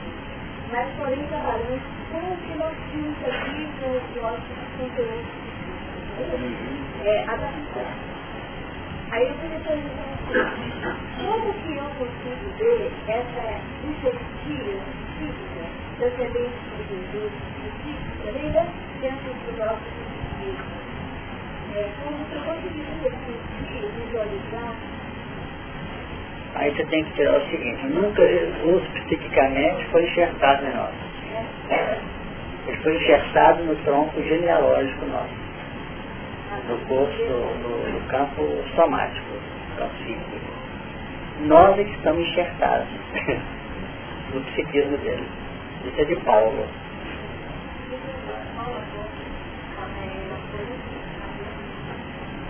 [0.72, 5.49] mas porém trabalhando com o que nós tínhamos aqui com os nossos conteúdos
[7.04, 7.94] é, adaptar.
[9.11, 9.90] Aí eu perguntar assim,
[11.18, 14.80] como que eu consigo ver essa incerteza
[15.18, 15.64] física
[15.98, 17.33] descendente de Jesus,
[17.85, 18.66] física, ainda
[19.00, 19.83] dentro do nosso
[20.40, 20.80] espírito?
[21.74, 22.83] É, como que eu consigo
[23.54, 24.74] sentir, visualizar
[26.54, 30.94] Aí você tem que tirar o seguinte, nunca Jesus psiquicamente foi enxertado em nós.
[32.66, 35.35] Ele foi enxertado no tronco genealógico nosso,
[36.68, 37.14] no corpo,
[37.62, 38.42] no, no campo
[38.74, 39.34] somático,
[39.70, 40.60] no campo físico.
[41.42, 42.88] Nós é que estamos enxertados
[44.34, 45.26] no psiquismo dele.
[45.84, 46.66] Isso é de Paulo.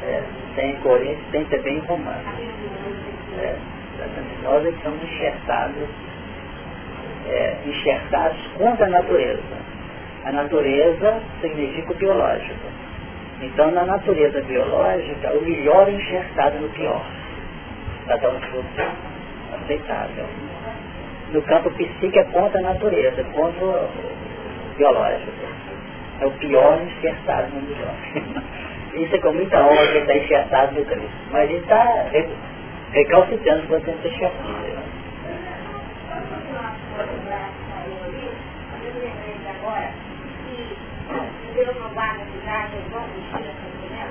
[0.02, 0.22] É,
[0.56, 2.40] tem em Coríntios, tem também em Romanos.
[3.38, 3.56] É.
[4.42, 5.88] Nós é que estamos enxertados,
[7.28, 9.60] é, enxertados contra a natureza.
[10.24, 12.80] A natureza significa o biológico.
[13.42, 17.02] Então, na natureza biológica, o melhor é enxertado no pior.
[18.06, 18.82] Para dar um fruto
[19.54, 20.26] aceitável.
[21.32, 23.88] No campo psíquico é contra a natureza, contra o
[24.76, 25.32] biológico.
[26.20, 27.94] É o pior enxertado no melhor.
[28.94, 31.10] Isso é com muita honra que ele está enxertado no Cristo.
[31.30, 32.06] Mas ele está
[32.92, 34.70] recalcitrando quando que ser enxertado.
[39.60, 39.92] agora
[40.50, 44.10] que Deus não guarda a cidade, eu vou mexer a sentinela.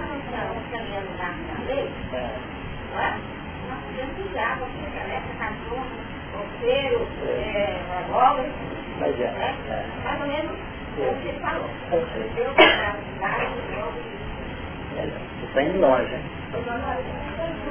[0.00, 1.28] Nós não estamos caminhando na
[1.66, 1.90] lei,
[2.92, 3.14] não é?
[3.68, 5.86] Nós podemos usar, você atravessa cachorro,
[6.32, 7.80] roteiro, é,
[9.00, 9.54] né?
[9.68, 9.84] é.
[10.04, 11.68] mais ou menos o que você falou.
[12.36, 12.50] Eu
[14.96, 16.22] É, Você está indo longe, hein?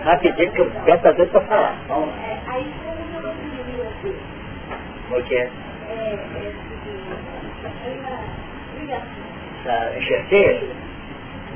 [0.04, 1.76] Rapidinho que eu peço a Deus para falar.
[1.88, 2.10] Vamos.
[2.16, 4.16] É, Aí, como eu conseguiria aqui,
[5.10, 5.50] Porque é,
[5.90, 6.54] é,
[7.92, 8.16] uma
[8.80, 9.24] ligação.
[9.66, 10.68] essa enxerteira,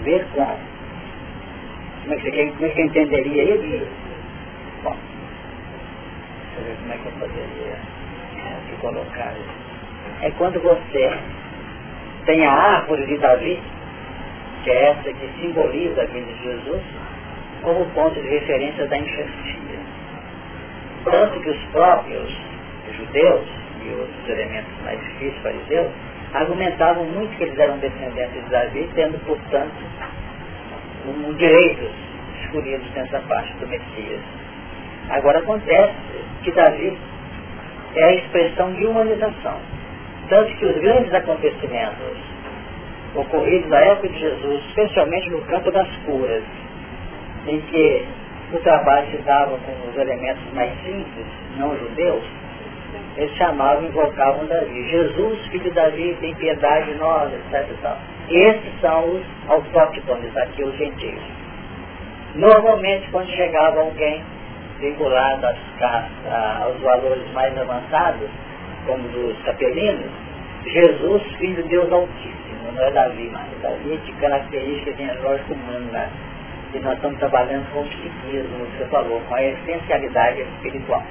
[0.04, 0.58] ver como.
[2.02, 3.88] Como é que você como é que eu entenderia isso?
[4.84, 4.96] Bom,
[6.44, 7.78] deixa eu ver como é que eu poderia
[8.38, 9.34] é, te colocar.
[10.22, 11.18] É quando você
[12.26, 13.60] tem a árvore de Davi,
[14.64, 16.82] que é essa que simboliza a vida de Jesus,
[17.62, 19.80] como ponto de referência da enxertia.
[21.06, 22.32] Tanto que os próprios
[22.98, 23.48] judeus
[23.84, 25.92] e outros elementos mais difíceis, fariseus,
[26.34, 29.84] argumentavam muito que eles eram descendentes de Davi, tendo, portanto,
[31.08, 31.92] um, direitos
[32.44, 34.22] escolhidos nessa parte do Messias.
[35.10, 35.94] Agora acontece
[36.44, 36.98] que Davi
[37.96, 39.60] é a expressão de humanização.
[40.30, 42.18] Tanto que os grandes acontecimentos
[43.16, 46.44] ocorridos na época de Jesus, especialmente no campo das curas,
[47.46, 48.06] em que
[48.54, 51.26] o trabalho se dava com os elementos mais simples,
[51.58, 52.24] não judeus,
[53.16, 54.90] eles chamavam invocavam Davi.
[54.90, 57.70] Jesus, filho de Davi, tem piedade de nós, etc.
[58.30, 58.36] E.
[58.36, 61.22] Esses são os autóctones, aqui os gentios.
[62.36, 64.24] Normalmente, quando chegava alguém
[64.80, 68.30] vinculado às, aos valores mais avançados,
[68.88, 70.10] como dos capelinos,
[70.66, 75.92] Jesus, filho de Deus Altíssimo, não é Davi, mas Davi é de características genealógicas humanas,
[75.92, 76.10] né?
[76.74, 81.04] E nós estamos trabalhando com o psiquismo, você falou, com a essencialidade espiritual.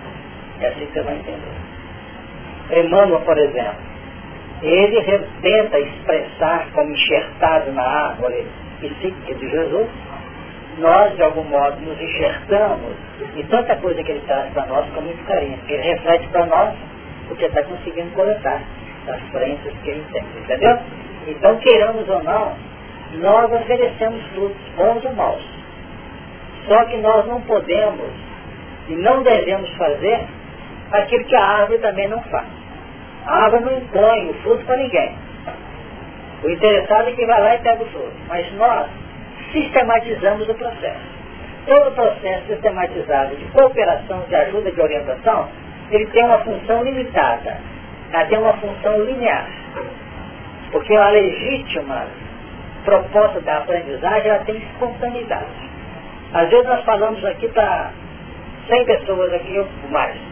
[0.61, 1.71] É assim que você vai entender.
[2.80, 3.92] Emmanuel, por exemplo,
[4.62, 5.02] ele
[5.42, 8.46] tenta expressar como enxertado na árvore
[8.80, 9.88] psíquica de Jesus,
[10.78, 12.96] nós, de algum modo, nos enxertamos
[13.36, 15.58] em tanta coisa que ele traz para nós com muito carinho.
[15.68, 16.74] Ele reflete para nós
[17.30, 18.62] o que está conseguindo coletar
[19.06, 20.78] das crenças que ele tem, entendeu?
[21.26, 22.56] Então, queiramos ou não,
[23.14, 25.44] nós oferecemos frutos, bons ou maus.
[26.66, 28.10] Só que nós não podemos
[28.88, 30.20] e não devemos fazer
[30.92, 32.61] aquilo que a árvore também não faz.
[33.26, 35.14] A árvore não impõe o fruto para ninguém.
[36.42, 38.12] O interessado é que vai lá e pega o fruto.
[38.28, 38.88] Mas nós
[39.52, 41.12] sistematizamos o processo.
[41.66, 45.48] Todo processo sistematizado de cooperação, de ajuda, de orientação,
[45.90, 47.58] ele tem uma função limitada.
[48.12, 49.46] Ela tem uma função linear.
[50.72, 52.06] Porque a legítima
[52.84, 55.70] proposta da aprendizagem, ela tem espontaneidade.
[56.34, 57.92] Às vezes nós falamos aqui para
[58.68, 60.31] 100 pessoas aqui ou mais.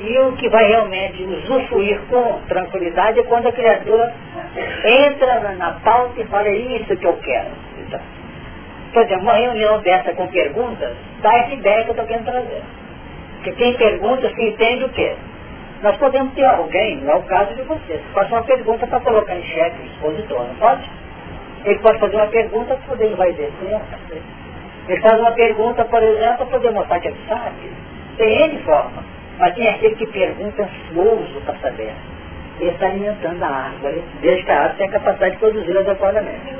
[0.00, 4.14] E o que vai realmente usufruir com tranquilidade é quando a criatura
[4.84, 7.50] entra na, pauta e fala, é isso que eu quero.
[7.78, 8.00] Então,
[8.92, 12.62] por exemplo, uma reunião dessa com perguntas, dá essa ideia que eu estou querendo trazer.
[13.36, 15.16] Porque quem pergunta se entende o quê?
[15.82, 19.00] Nós podemos ter alguém, não é o caso de vocês, que faça uma pergunta para
[19.00, 20.90] colocar em xeque o expositor, não pode?
[21.64, 23.50] Ele pode fazer uma pergunta para poder descer.
[24.88, 27.70] Ele faz uma pergunta, por exemplo, para poder mostrar que ele sabe.
[28.16, 29.17] Tem N forma.
[29.38, 31.92] Mas tem aquele que pergunta ansioso para saber.
[32.60, 36.56] Ele está alimentando a árvore, desde que a árvore tenha capacidade de produzir adequadamente.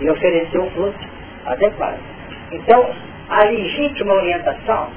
[0.00, 0.98] E oferecer o fruto
[1.46, 1.98] adequado.
[2.50, 2.90] Então,
[3.28, 4.88] a legítima orientação,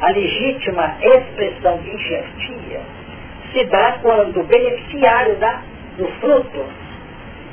[0.00, 2.80] a legítima expressão de enxertia,
[3.52, 5.62] se dá quando o beneficiário da,
[5.96, 6.64] do fruto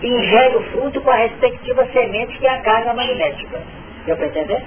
[0.04, 3.62] ingere o fruto com a respectiva semente que é a carga magnética.
[4.06, 4.64] Deu para entender?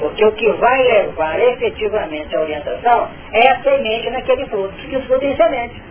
[0.00, 5.02] Porque o que vai levar efetivamente a orientação é a semente naquele fruto, porque o
[5.02, 5.82] fruto tem semente.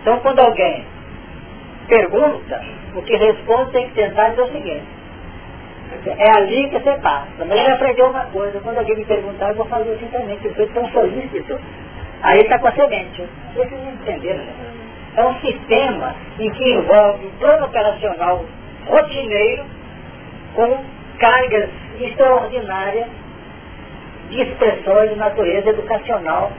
[0.00, 0.84] Então quando alguém
[1.86, 4.98] pergunta, o que responde tem que tentar dizer o seguinte.
[6.06, 7.28] É ali que você passa.
[7.38, 10.52] Mas ele aprendeu uma coisa, quando alguém me perguntar, eu vou fazer assim também, que
[10.54, 11.58] sou tão solícito.
[12.22, 13.22] Aí está com a semente.
[13.54, 14.52] Vocês entenderam, né?
[15.16, 18.44] É um sistema em que envolve um plano operacional
[18.86, 19.64] rotineiro
[20.54, 20.78] com
[21.18, 21.70] cargas
[22.06, 23.08] extraordinárias
[24.30, 26.52] de expressões de natureza educacional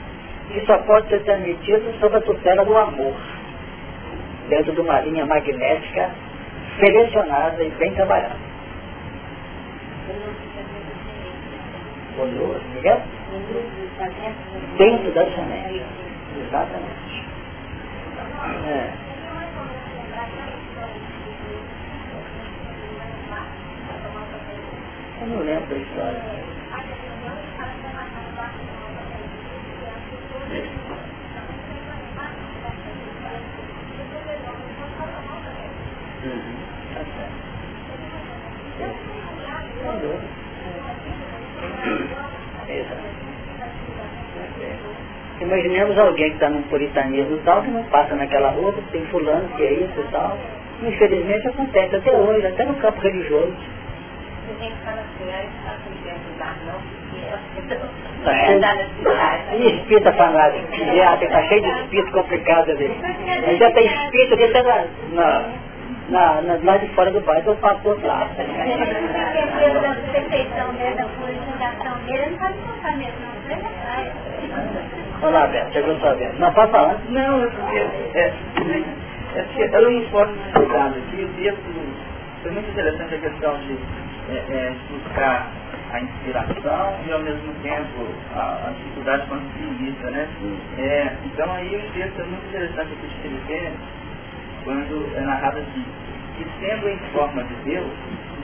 [0.51, 3.13] que só pode ser transmitido sob a tutela do amor,
[4.49, 6.09] dentro de uma linha magnética
[6.79, 8.49] selecionada e bem trabalhada.
[14.77, 15.83] Dentro da semente.
[16.47, 17.23] Exatamente.
[18.67, 19.08] É.
[25.21, 26.23] Eu não lembro da história.
[36.23, 36.59] Uhum.
[45.41, 49.63] Imaginemos alguém que está num puritanismo tal, que não passa naquela rua, tem fulano, que
[49.63, 50.37] é isso e tal.
[50.81, 53.78] Infelizmente acontece até hoje, até no campo religioso
[58.23, 58.59] Tá cheio,
[59.53, 62.91] e espírita fanático, já está cheio de espírito complicado ali.
[63.57, 65.43] Já tem espírito que está na, na,
[66.09, 67.55] na, na, lá de fora do bairro, eu
[69.81, 72.49] da purificação dele, ele não
[75.21, 75.39] não.
[75.39, 76.39] É Beto, chegou sua vez.
[76.39, 76.97] Não, pode falar.
[77.09, 77.77] Não, é porque,
[78.17, 78.33] é,
[79.35, 81.63] é porque eu não importo estudado aqui, o texto
[82.41, 83.77] foi muito interessante a questão de
[84.29, 85.51] é, é, buscar
[85.91, 90.27] a inspiração e ao mesmo tempo a, a dificuldade quando se inicia, né?
[90.77, 93.79] É, então aí o texto é muito interessante aqui de Filipenses,
[94.63, 95.85] quando é narrado assim,
[96.37, 97.91] que sendo em forma de Deus,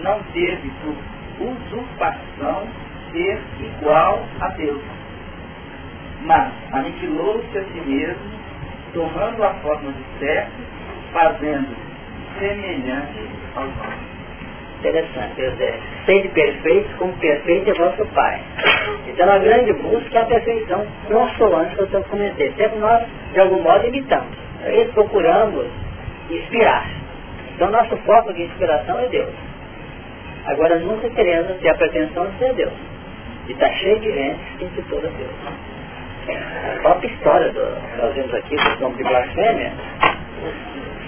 [0.02, 2.68] não teve por usurpação
[3.12, 4.82] ser igual a Deus
[6.26, 8.32] mas aniquilou-se a si mesmo,
[8.94, 10.52] tomando a forma de servo,
[11.14, 11.76] fazendo
[12.40, 14.15] semelhante ao homem.
[14.86, 15.80] Interessante, José.
[16.06, 18.40] Sede perfeito como perfeito é vosso Pai.
[19.08, 22.54] Então a grande busca é a perfeição consoante que eu comentei.
[22.56, 24.38] Sempre nós, de algum modo, imitamos.
[24.64, 25.66] E procuramos
[26.30, 26.88] inspirar.
[27.56, 29.34] Então nosso foco de inspiração é Deus.
[30.46, 32.74] Agora nunca queremos ter a pretensão de ser Deus.
[33.48, 35.32] E está cheio de gente que intitula Deus.
[36.76, 37.62] A própria história do,
[37.98, 39.74] nós vemos aqui do nome de blasfêmia,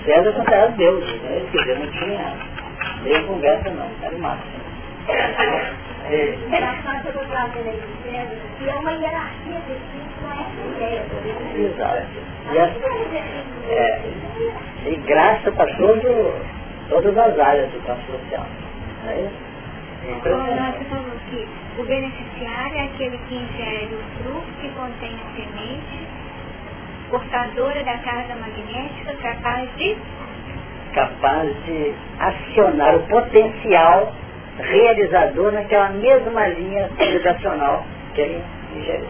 [0.03, 1.41] César considerado Deus, né?
[1.51, 2.56] quer dizer, não tinha
[3.03, 4.67] nem conversa não, o máximo.
[6.09, 6.37] É.
[6.49, 9.61] Bastante eu trazer aí de César, que é uma hierarquia
[10.21, 11.05] não é ideia.
[11.55, 12.07] Exato.
[12.51, 12.63] E, a,
[13.69, 14.01] é,
[14.85, 16.41] e graça para todo,
[16.89, 18.45] todas as áreas do campo social.
[19.03, 19.47] Não é isso?
[20.07, 26.07] Você falou que o beneficiário é aquele que ingere o fruto que contém a semente,
[27.09, 29.97] portadora da carga magnética, capaz de
[30.93, 34.13] capaz de acionar o potencial
[34.59, 38.43] realizador naquela mesma linha civilizacional que ele
[38.75, 39.07] ingeriu.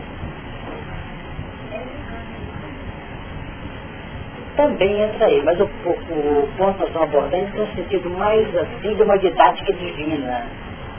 [4.55, 8.09] Também entra aí, mas o, o, o ponto que nós estamos abordando tem um sentido
[8.09, 10.47] mais assim de uma didática divina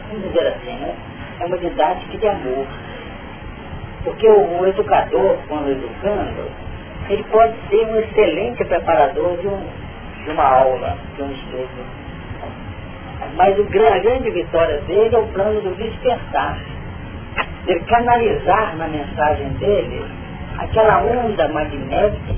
[0.09, 0.95] vamos dizer assim, né?
[1.41, 2.66] é uma didática de amor.
[4.05, 6.51] Porque o, o educador, quando educando,
[7.09, 9.61] ele pode ser um excelente preparador de, um,
[10.29, 11.68] de uma aula, de um estudo.
[13.37, 16.59] Mas o, a grande vitória dele é o plano do despertar.
[17.66, 20.05] Ele canalizar na mensagem dele
[20.59, 22.37] aquela onda magnética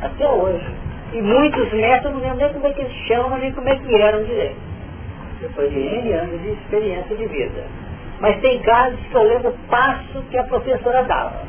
[0.00, 0.74] até hoje.
[1.12, 3.94] E muitos métodos, não lembro nem como é que eles chamam, nem como é que
[3.94, 4.56] eram direito.
[5.40, 7.81] Depois de N anos de experiência de vida.
[8.22, 11.42] Mas tem casos que eu lembro o passo que a professora dava.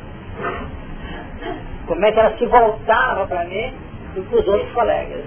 [1.85, 3.71] Como é que ela se voltava para mim
[4.15, 5.23] e para os outros colegas.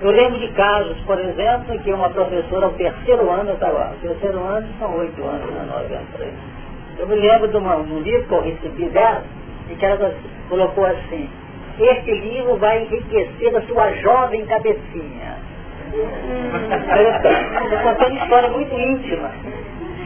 [0.00, 3.94] Eu lembro de casos, por exemplo, em que uma professora ao terceiro ano, eu estava,
[4.00, 6.08] terceiro ano são oito anos, né, nove anos.
[6.98, 9.22] Eu me lembro de, uma, um livro que eu recebi dela,
[9.68, 10.14] e que ela
[10.48, 11.28] colocou assim,
[11.78, 15.49] este livro vai enriquecer a sua jovem cabecinha.
[15.90, 19.30] Estou contando uma história muito íntima.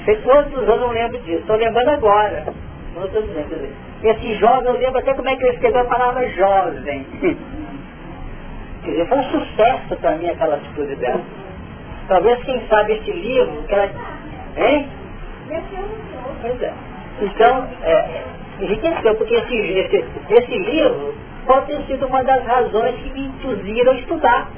[0.05, 2.45] Sei quantos anos eu não lembro disso, estou lembrando agora.
[4.03, 7.07] Esse jovem, eu lembro até como é que ele escreveu a palavra jovem.
[8.85, 11.21] Quer dizer, foi um sucesso para mim aquela atitude dela.
[12.07, 13.91] Talvez, quem sabe, esse livro, que ela...
[14.57, 14.89] Hein?
[16.43, 16.73] Pois é.
[17.23, 18.23] Então, é,
[18.61, 21.15] enriqueceu, porque esse, esse, esse livro
[21.47, 24.49] pode ter sido uma das razões que me induziram a estudar.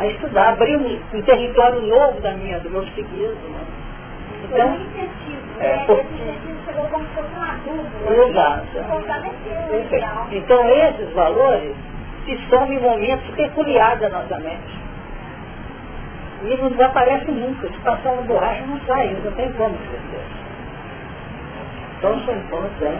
[0.00, 3.36] A estudar, abrir um, um território novo da minha, do meu psiquismo.
[4.44, 4.78] Então,
[5.60, 5.98] é, por...
[8.10, 8.66] Exato.
[10.32, 11.76] Então esses valores
[12.24, 14.80] se somam em momentos peculiares da nossa mente.
[16.44, 17.68] E não desaparece nunca.
[17.68, 20.24] Se passar uma borracha não sai, não tem como crescer.
[21.98, 22.98] Então são pontos, né?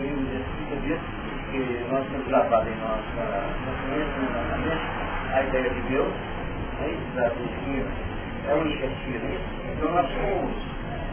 [0.00, 0.57] Um
[1.50, 3.22] que nós temos gravado em nossa,
[3.66, 4.78] nossa mente,
[5.32, 6.12] a ideia de Deus,
[6.80, 7.90] né, da doutrina,
[8.48, 9.26] é uma iniciativa.
[9.72, 10.52] Então nós somos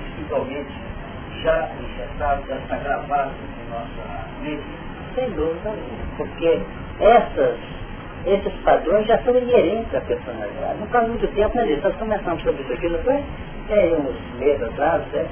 [0.07, 0.73] espiritualmente
[1.41, 4.63] já injetados, já está gravado em nossa mente,
[5.15, 5.73] sem dúvida
[6.17, 6.61] porque
[6.99, 7.57] essas
[8.25, 10.79] esses padrões já são inerentes à personalidade.
[10.79, 13.23] Não faz muito tempo, né, nós começamos sobre isso aqui, não foi?
[13.67, 15.27] Tem uns meses atrás, né?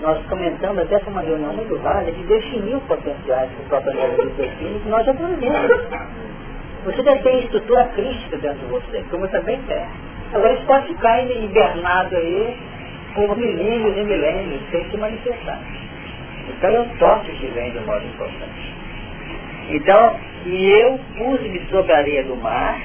[0.00, 3.92] Nós comentamos até com uma reunião muito válida de definir os potenciais que o próprio
[4.36, 5.70] seu filho, que nós já aprendemos.
[6.84, 9.88] Você deve ter estrutura crítica dentro de você, como também tenho.
[10.32, 12.56] Agora isso pode ficar hibernado aí
[13.14, 15.58] por milênios e milênios, sem se manifestar.
[16.48, 18.74] Então é um toque que vem do modo importante.
[19.70, 22.80] Então, e eu pus-me sobre a areia do mar,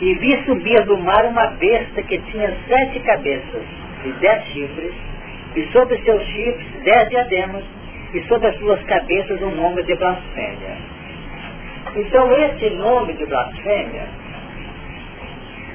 [0.00, 3.62] e vi subir do mar uma besta que tinha sete cabeças
[4.04, 4.92] e dez chifres,
[5.56, 7.64] e sobre seus chifres dez diademas,
[8.12, 10.76] e sobre as suas cabeças um nome de blasfêmia.
[11.94, 14.06] Então esse nome de blasfêmia,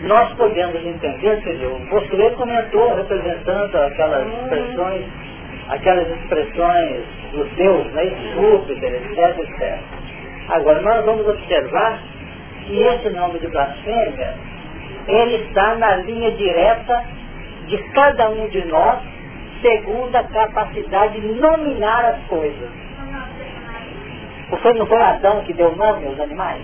[0.03, 5.05] nós podemos entender, dizer, o Bossuet comentou representando aquelas expressões,
[5.69, 9.79] aquelas expressões dos Deus, né, Júpiter, etc, etc.
[10.49, 11.99] Agora nós vamos observar
[12.65, 14.35] que esse nome de blasfêmia,
[15.07, 17.03] ele está na linha direta
[17.67, 18.99] de cada um de nós,
[19.61, 22.69] segundo a capacidade de nominar as coisas.
[24.77, 26.61] Não foi Adão que deu nome aos animais?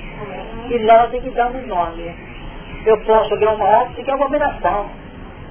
[0.69, 2.15] E nós temos que dar um nome.
[2.85, 4.89] Eu posso ler uma obra que é uma abominação.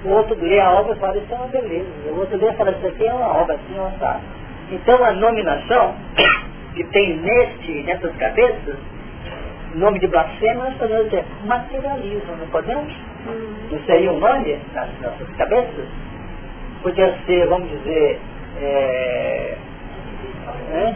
[0.04, 1.88] O outro lê a obra e fala, isso é uma beleza.
[2.06, 4.20] O outro lê e fala, isso aqui é uma obra assim, uma sabe.
[4.70, 5.94] Então a nominação
[6.74, 8.76] que tem neste, nessas cabeças,
[9.74, 12.92] nome de blasfêmia, nós podemos dizer materialismo, não podemos?
[13.26, 13.54] Hum.
[13.70, 15.86] Não seria um nome nas nossas cabeças?
[16.82, 18.20] Podia ser, vamos dizer,
[18.62, 19.56] é,
[20.72, 20.94] é?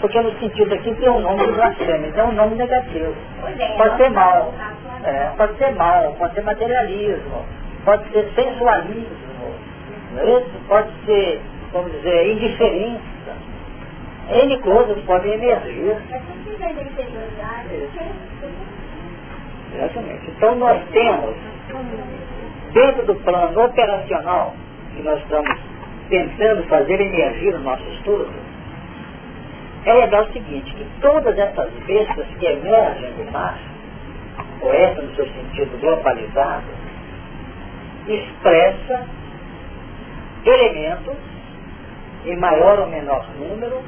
[0.00, 3.14] Porque no sentido aqui tem um nome de blasfêmia, então é um nome negativo.
[3.76, 4.54] Pode ser mal,
[5.04, 7.44] é, pode ser mal, pode ser materialismo,
[7.84, 9.54] pode ser sensualismo,
[10.16, 10.50] é isso?
[10.68, 13.00] pode ser vamos dizer, indiferença.
[14.28, 15.96] N coisas podem emergir.
[19.72, 20.30] Exatamente.
[20.30, 21.36] Então nós temos,
[22.72, 24.54] dentro do plano operacional
[24.94, 25.58] que nós estamos
[26.08, 28.28] tentando fazer emergir no nosso estudo,
[29.84, 33.58] é legal o seguinte, que todas essas bestas que emergem do mar,
[34.60, 36.66] ou essa no seu sentido globalizado,
[38.06, 39.06] expressa
[40.44, 41.16] elementos
[42.26, 43.82] em maior ou menor número,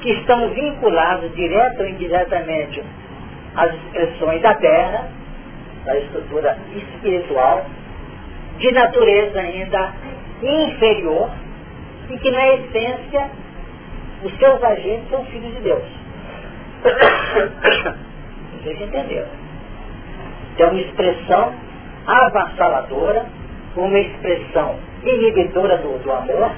[0.00, 2.82] que estão vinculados direta ou indiretamente
[3.54, 5.08] às expressões da terra,
[5.84, 7.66] da estrutura espiritual,
[8.58, 9.92] de natureza ainda
[10.42, 11.30] inferior,
[12.10, 13.30] e que na essência
[14.22, 15.84] os seus agentes são filhos de Deus.
[18.62, 19.28] Vocês entenderam?
[20.54, 21.54] Então, uma expressão
[22.06, 23.26] avassaladora,
[23.76, 26.50] uma expressão inibidora do, do amor,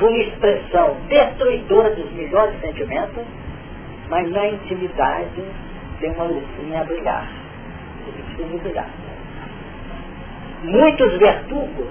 [0.00, 3.24] uma expressão destruidora dos melhores sentimentos,
[4.08, 5.44] mas na intimidade
[6.00, 7.43] tem uma luzinha a brilhar.
[10.62, 11.88] Muitos verdugos,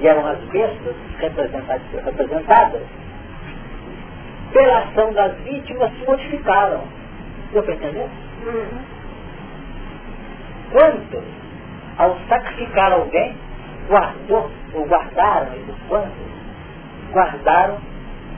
[0.00, 2.82] e eram as bestas representadas,
[4.52, 6.82] pela ação das vítimas, se modificaram.
[7.52, 8.08] Deu para entender?
[8.46, 8.78] Uhum.
[10.72, 11.24] Quantos,
[11.98, 13.34] ao sacrificar alguém,
[13.88, 16.36] guardou ou guardaram esses quantos
[17.12, 17.78] guardaram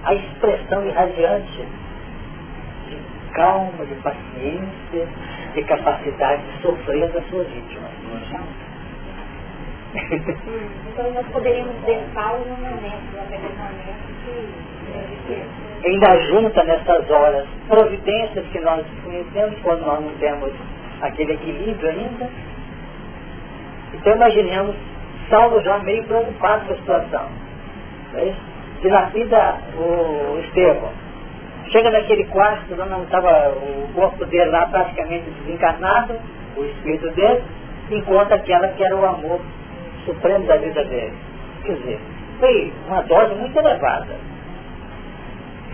[0.04, 1.66] a expressão irradiante
[2.88, 2.98] de
[3.32, 5.08] calma, de paciência,
[5.54, 7.90] de capacidade de sofrer das suas vítimas.
[10.92, 18.60] então nós poderíamos deixá-lo no momento, naquele momento que ainda junta nessas horas providências que
[18.60, 20.52] nós conhecemos quando nós não temos
[21.00, 22.28] aquele equilíbrio ainda.
[23.94, 24.76] Então imaginemos
[25.30, 27.28] Saulo já meio preocupado com a situação.
[28.14, 28.48] É isso?
[28.80, 31.07] dilapida o Estevão.
[31.70, 36.18] Chega naquele quarto, não estava o corpo dele lá praticamente desencarnado,
[36.56, 37.42] o espírito dele,
[37.90, 39.40] encontra aquela que era o amor
[40.04, 41.12] supremo da vida dele.
[41.64, 42.00] Quer dizer,
[42.40, 44.16] foi uma dose muito elevada.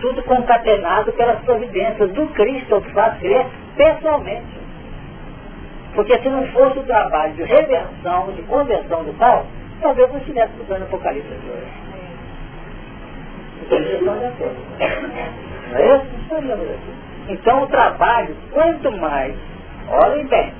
[0.01, 3.45] Tudo concatenado pelas providências do Cristo, que faz crer
[3.77, 4.59] pessoalmente.
[5.93, 9.45] Porque se não fosse o trabalho de reversão, de conversão do tal,
[9.81, 11.84] talvez não estivesse estudando Apocalipse de hoje.
[15.73, 16.01] É
[17.27, 19.35] então o trabalho, quanto mais,
[19.89, 20.53] olhem bem,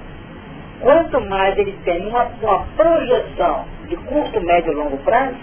[0.81, 5.35] quanto mais ele tem uma, uma projeção de curto, médio e longo prazo,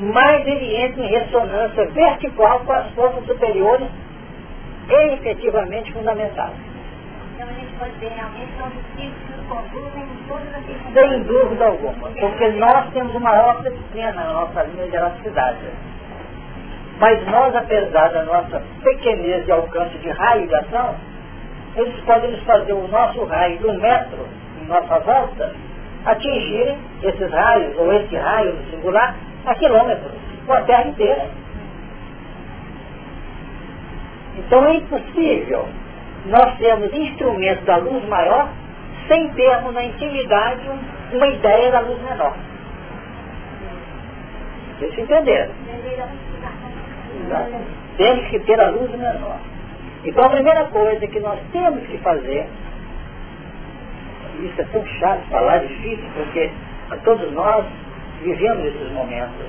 [0.00, 3.88] mais ele entra em ressonância vertical com as forças superiores
[4.88, 6.54] e efetivamente fundamentais.
[7.34, 11.92] Então a gente pode ver realmente são espíritos que conduzem todas as Sem dúvida alguma,
[11.92, 15.58] porque nós temos uma obra disciplina na nossa linha de elasticidade.
[17.02, 20.94] Mas nós, apesar da nossa pequenez de alcance de raio de ação,
[21.74, 24.28] eles podem fazer o nosso raio de um metro
[24.62, 25.52] em nossa volta
[26.06, 30.12] atingirem esses raios, ou esse raio no singular, a quilômetros,
[30.46, 31.26] com a Terra inteira.
[34.38, 35.68] Então é impossível
[36.26, 38.48] nós termos instrumentos da luz maior
[39.08, 40.70] sem termos na intimidade
[41.12, 42.36] uma ideia da luz menor.
[44.78, 45.52] Vocês entenderam?
[47.96, 49.38] Temos que ter a luz menor.
[50.04, 52.48] Então a primeira coisa que nós temos que fazer,
[54.40, 56.50] isso é tão chato falar, difícil, porque
[57.04, 57.64] todos nós
[58.22, 59.46] vivemos esses momentos.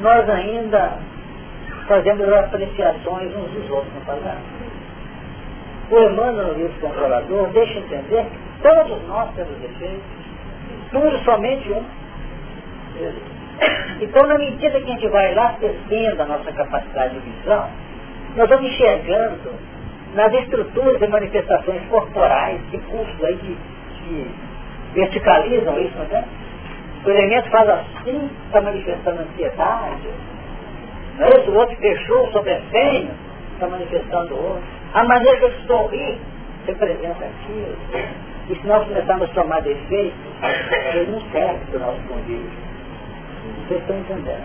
[0.00, 0.98] Nós ainda
[1.88, 4.42] fazemos apreciações uns dos outros, não fazemos?
[5.90, 10.02] O Emmanuel, o livro Controlador, deixa entender que todos nós temos defeitos,
[10.90, 11.84] tudo somente um.
[14.00, 17.68] Então, na medida que a gente vai lá crescendo a nossa capacidade de visão,
[18.36, 19.50] nós vamos enxergando
[20.14, 23.56] nas estruturas e manifestações corporais, que cursos aí que,
[23.98, 24.30] que
[24.94, 26.24] verticalizam isso, né?
[27.04, 30.08] O elemento faz assim, está manifestando ansiedade.
[31.20, 31.50] É isso?
[31.50, 33.10] O outro fechou sobre empenho,
[33.54, 34.62] está manifestando o outro.
[34.92, 36.18] A maneira de sorrir
[36.66, 37.76] representa aquilo.
[38.50, 40.18] E se nós começarmos a tomar defeitos,
[40.94, 42.65] ele não serve para o nosso convívio.
[43.66, 44.44] Vocês estão entendendo?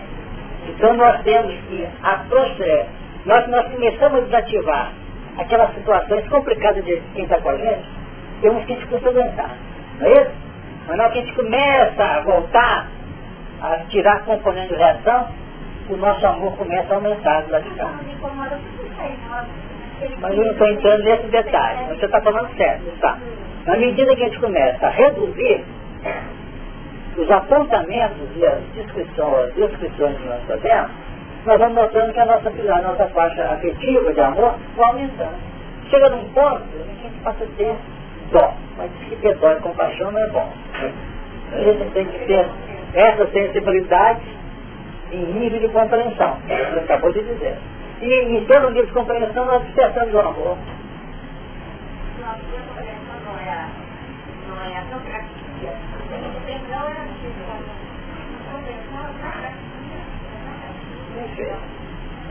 [0.68, 2.86] Então nós temos que aproximar,
[3.26, 4.92] nós, nós começamos a desativar
[5.38, 7.88] aquelas situações complicadas de quem está com a gente,
[8.40, 9.56] temos que a gente custa aguentar.
[9.98, 10.30] Não é isso?
[10.86, 12.88] Mas na hora que a gente começa a voltar
[13.60, 15.28] a tirar componentes de reação,
[15.88, 17.92] o nosso amor começa a aumentar de cá.
[20.20, 21.94] Mas eu não estou entrando nesse detalhe.
[21.94, 23.18] Você está falando certo, está?
[23.66, 25.64] Na medida que a gente começa a reduzir
[27.16, 30.90] os apontamentos e as descrições, as descrições que nós fazemos,
[31.44, 35.52] nós vamos notando que a nossa, a nossa faixa afetiva de amor vai aumentando.
[35.90, 37.76] Chega num ponto em que a gente passa a ter
[38.30, 38.54] dó.
[38.78, 40.52] Mas que dó e compaixão não é bom.
[41.52, 42.46] A gente tem que ter
[42.94, 44.22] essa sensibilidade
[45.10, 46.38] em nível de compreensão.
[46.46, 47.58] Você acabou de dizer.
[48.00, 50.56] E em todo nível de compreensão nós despertamos o amor.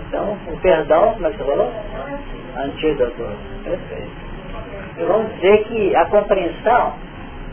[0.08, 1.72] Então, o perdão, como é que você falou?
[2.58, 3.24] Antídoto.
[3.64, 4.12] Perfeito.
[4.98, 6.94] E vamos dizer que a compreensão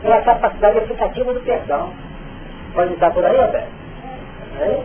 [0.02, 1.92] é a capacidade aplicativa do perdão.
[2.74, 3.68] Pode estar por aí, Roberto?
[4.60, 4.82] É?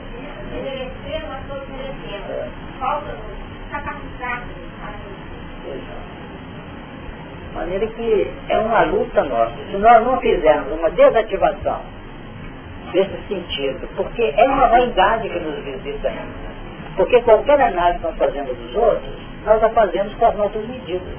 [7.54, 9.54] De maneira que é uma luta nossa.
[9.70, 11.82] Se nós não fizermos uma desativação
[12.92, 16.54] desse sentido, porque é uma vaidade que nos visita ainda.
[16.98, 19.14] Porque qualquer análise que nós fazemos dos outros,
[19.46, 21.16] nós a fazemos com as nossas medidas.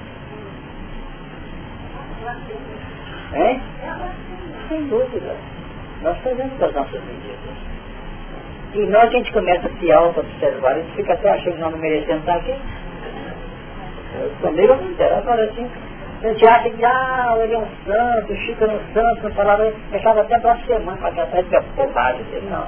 [3.34, 3.60] Hein?
[4.68, 5.36] Sem dúvida.
[6.02, 7.38] Nós fazemos com as nossas medidas.
[8.74, 11.70] E nós a gente começa a se auto-observar, a gente fica até achando que nós
[11.70, 12.54] não merecemos estar aqui.
[14.40, 15.70] Comigo não interessa, agora assim,
[16.32, 19.70] gente acha que, ah, ele é um santo, o Chico é um santo, não falava,
[19.90, 22.66] deixava até para a semana para parece que é bobagem, não.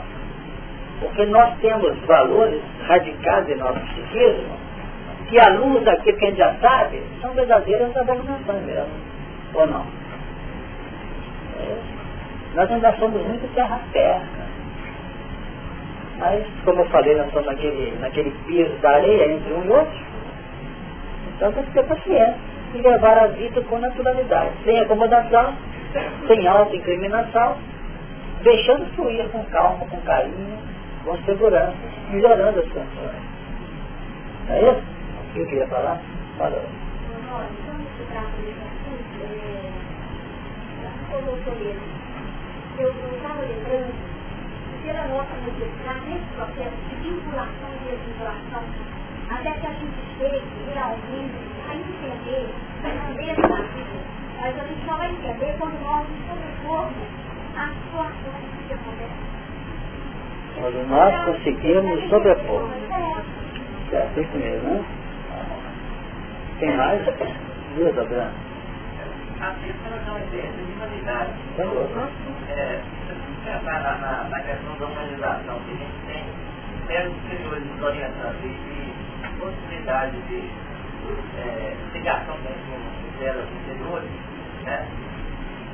[1.00, 4.56] Porque nós temos valores radicados em nosso psiquismo,
[5.28, 8.90] que a luz daquilo que a gente já sabe, são verdadeiras abominações mesmo.
[9.54, 9.86] Ou não?
[11.60, 11.76] É.
[12.54, 14.46] Nós ainda somos muito terra-terra.
[16.18, 20.06] Mas, como eu falei, nós estamos naquele, naquele piso da areia entre um e outro.
[21.36, 25.54] Então tem que ter paciência e levar a vida com naturalidade, sem acomodação,
[26.26, 27.56] sem autoincriminação,
[28.42, 30.58] deixando fluir com calma, com carinho,
[31.04, 31.74] com segurança,
[32.10, 33.36] melhorando as condições.
[34.50, 34.82] É isso
[35.32, 36.00] que eu queria falar?
[36.38, 36.62] Falou.
[42.78, 43.94] Eu estava lembrando
[44.84, 48.62] pela nossa necessidade nesse processo de vinculação e desvinculação,
[49.30, 50.42] até que a gente chegue
[50.74, 52.48] realmente entender
[52.84, 54.16] a grandeza da vida.
[54.40, 56.94] Mas a gente só vai entender quando nós sobrepormos
[57.56, 59.36] às situações que acontecem.
[60.60, 62.68] Quando nós conseguimos sobrepor.
[63.90, 64.84] Certo, isso mesmo, né?
[66.58, 67.02] Tem mais?
[67.76, 68.32] Viu, Adriano?
[69.38, 71.32] A pessoa não ideia de humanidade.
[72.48, 72.80] É,
[73.44, 76.24] pensar na, na, na questão da humanização que a gente tem,
[76.88, 80.50] mesmo superiores nos orientando e, e possibilidade de
[81.38, 84.10] é, ligação com delas inferiores,
[84.64, 84.86] né?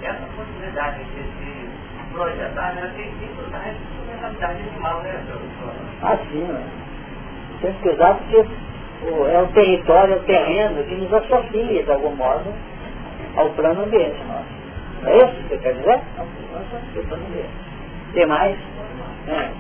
[0.03, 1.69] essa possibilidade de se
[2.13, 5.75] projetar, né, tem que estudar a mentalidade animal, né, professor?
[6.03, 6.83] Ah, sim, né?
[7.61, 8.37] temos que usar porque
[9.31, 12.53] é o território, é o terreno que nos associa, de algum modo,
[13.37, 15.09] ao plano ambiente nosso.
[15.09, 16.01] É isso que você quer dizer?
[16.19, 16.27] Ao
[17.07, 17.51] plano ambiente.
[18.13, 18.57] Tem mais?
[19.29, 19.51] É.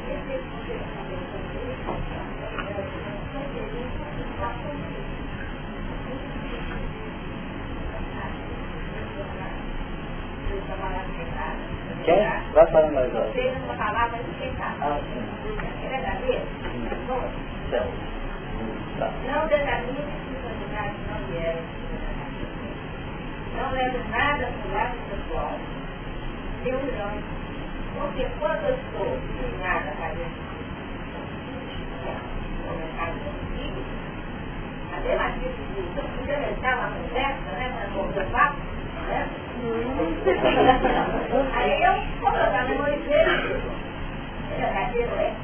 [12.05, 12.19] Quem?
[12.53, 13.33] Vai falando mais alto.
[14.83, 15.23] Ah, sim.
[15.85, 16.45] É verdadeiro?
[17.71, 17.93] Certo.
[19.27, 21.57] Não determine personalidade não vier.
[23.57, 25.53] Não leve nada para o lado pessoal.
[26.65, 27.25] Reuniões.
[27.95, 30.29] Porque quando eu estou inclinada a fazer
[32.67, 33.81] comentário comigo,
[34.93, 38.57] a demagogia de eu complementar uma conversa, né, para não papo,
[39.09, 39.29] né?
[41.55, 45.35] Aí eu, como eu já memorizei, é verdadeiro, é?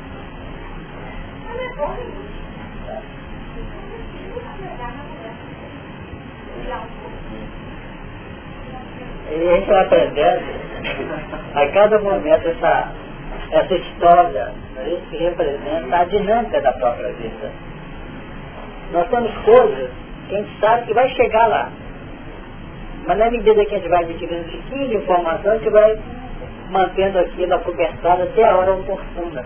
[1.46, 2.28] Mas é bom isso.
[9.48, 10.42] A gente vai aprendendo
[11.54, 12.92] a cada momento essa,
[13.50, 17.50] essa história né, que representa a dinâmica da própria vida.
[18.92, 19.90] Nós temos coisas
[20.28, 21.70] que a gente sabe que vai chegar lá.
[23.06, 25.98] Mas na medida que a gente vai adquirindo um pouquinho de informação, a gente vai
[26.68, 29.44] mantendo aquilo acobertado até a hora oportuna.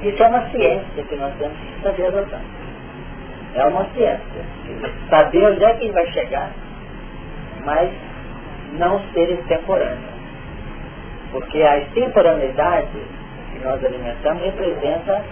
[0.00, 2.40] Isso é uma ciência que nós temos que saber adotar.
[3.54, 4.44] É uma ciência.
[5.10, 6.50] Saber onde é que vai chegar,
[7.66, 7.90] mas
[8.78, 10.20] não ser extemporâneo.
[11.32, 12.98] Porque a extemporaneidade
[13.52, 15.24] que nós alimentamos representa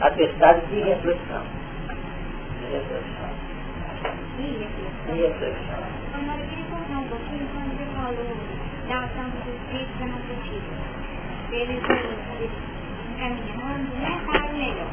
[0.00, 1.42] a atestado de reflexão.
[2.60, 3.30] De reflexão.
[5.06, 5.78] De reflexão.
[6.14, 8.36] Agora eu queria contar um pouquinho quando você falou
[8.88, 10.72] da ação dos espíritos na nossa vida.
[11.52, 11.82] Eles,
[12.40, 12.52] eles
[13.14, 14.90] encaminhando, né, para o melhor.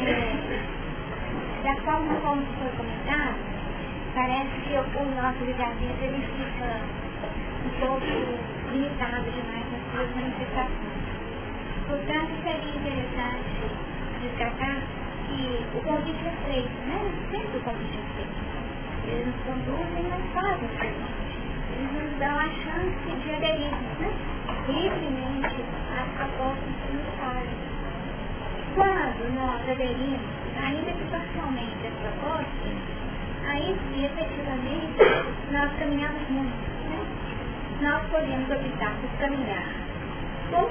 [0.00, 0.60] É,
[1.62, 3.36] da forma como foi comentado,
[4.14, 6.80] parece que o nosso livre-arbítrio ele fica
[7.64, 8.06] um pouco
[8.72, 11.00] limitado demais nas suas manifestações.
[11.86, 13.62] Portanto, seria interessante
[14.22, 14.82] destacar
[15.28, 17.00] que o convite é feito, né?
[17.30, 18.50] Sempre o convite é feito.
[19.06, 20.80] Eles nos conduzem, mas fazem o
[21.72, 24.10] Eles nos dão a chance de aderirmos, né?
[24.68, 25.64] Livremente
[25.98, 27.70] às propostas que nos fazem.
[28.74, 30.20] Quando nós aderimos
[30.62, 32.89] ainda que parcialmente a proposta,
[33.46, 34.96] aí sim, efetivamente,
[35.52, 36.70] nós caminhamos muito.
[36.88, 37.06] Né?
[37.82, 39.80] Nós podemos optar por caminhar
[40.52, 40.70] ou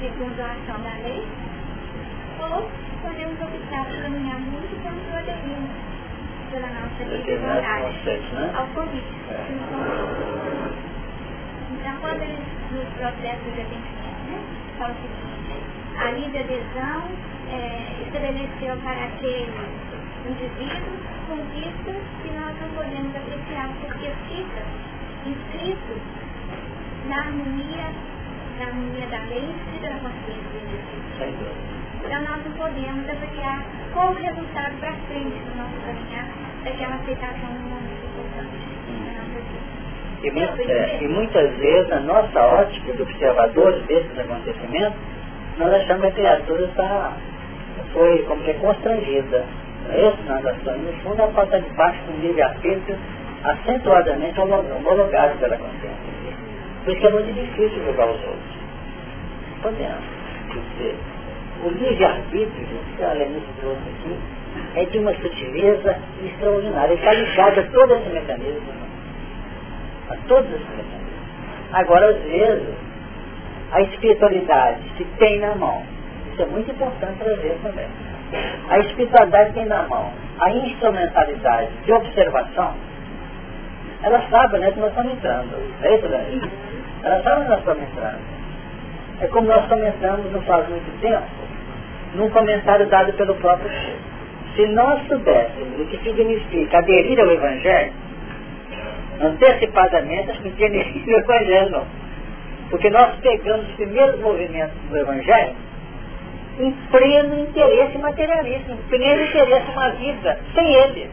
[0.00, 1.26] segundo a ação da lei,
[2.40, 2.70] ou
[3.02, 5.70] podemos optar por caminhar muito quando aderimos
[6.50, 8.52] pela nossa livre vontade né?
[8.56, 9.06] ao convite.
[11.72, 12.38] Então, quando eles,
[12.72, 14.40] no processo de atendimento, né,
[14.78, 15.62] fala o seguinte,
[15.98, 17.02] a livre adesão
[17.50, 19.50] é, estabeleceu para aquele
[20.28, 24.62] indivíduo conquistas que nós não podemos apreciar, porque fica
[25.28, 25.94] inscrito
[27.08, 27.92] na harmonia,
[28.58, 31.78] na harmonia da lei e da consciência do.
[32.04, 36.26] Então nós não podemos avaliar qual o resultado para frente do nosso caminhar
[36.64, 38.56] daquela aceitação no momento importante
[39.04, 39.78] da nossa vida.
[40.20, 44.98] E, é, e muitas vezes, a nossa ótica de observadores desses acontecimentos,
[45.58, 47.16] nós achamos que a criatura está
[47.92, 49.44] foi como que constrangida.
[49.94, 52.98] Esse nas ações, no fundo, ela pode estar debaixo de um livre-arbítrio
[53.44, 56.18] acentuadamente homologado pela consciência.
[56.84, 58.58] Por isso é muito difícil julgar os outros.
[59.62, 60.18] Podemos.
[60.48, 60.96] Dizer,
[61.64, 62.66] o livre-arbítrio,
[62.96, 64.18] que a Lenice trouxe aqui,
[64.76, 66.94] é de uma sutileza extraordinária.
[66.94, 68.72] Está ligado a todo esse mecanismo.
[70.10, 71.08] A todos esses mecanismos.
[71.72, 72.74] Agora, às vezes,
[73.72, 75.82] a espiritualidade se tem na mão
[76.38, 77.88] isso é muito importante trazer também.
[78.68, 82.74] A espiritualidade tem na mão a instrumentalidade de observação.
[84.02, 85.56] Ela sabe né, que nós estamos entrando.
[85.82, 86.50] É isso, Dani?
[87.02, 88.38] Ela sabe que nós estamos entrando.
[89.20, 91.26] É como nós comentamos não faz muito tempo,
[92.14, 94.08] num comentário dado pelo próprio Chico.
[94.54, 97.92] Se nós soubéssemos o que significa aderir ao Evangelho,
[99.20, 101.86] antecipadamente, acho que não tinha nem o Evangelho não.
[102.70, 105.54] Porque nós pegamos os primeiros movimentos do Evangelho
[106.58, 111.10] em pleno interesse materialista, em pleno interesse uma vida sem ele.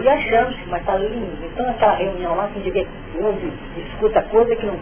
[0.00, 1.44] E achamos que, mas está lindo.
[1.44, 2.88] Então aquela reunião lá que a gente
[3.20, 4.78] ouve, escuta coisa que não.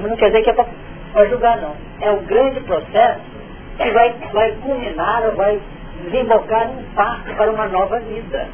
[0.00, 1.74] Mas não quer dizer que é para julgar não.
[2.00, 3.20] É o grande processo
[3.78, 5.60] que vai, vai culminar ou vai
[6.04, 8.48] desembocar um passo para uma nova vida.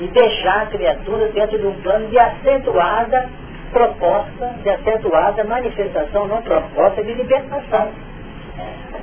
[0.00, 3.30] E deixar a criatura dentro de um plano de acentuada
[3.74, 7.88] proposta de acentuada manifestação não proposta de libertação.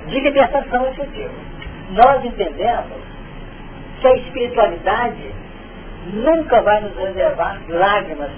[0.07, 1.33] De libertação efetiva.
[1.91, 2.97] Nós entendemos
[3.99, 5.35] que a espiritualidade
[6.13, 8.31] nunca vai nos reservar lágrimas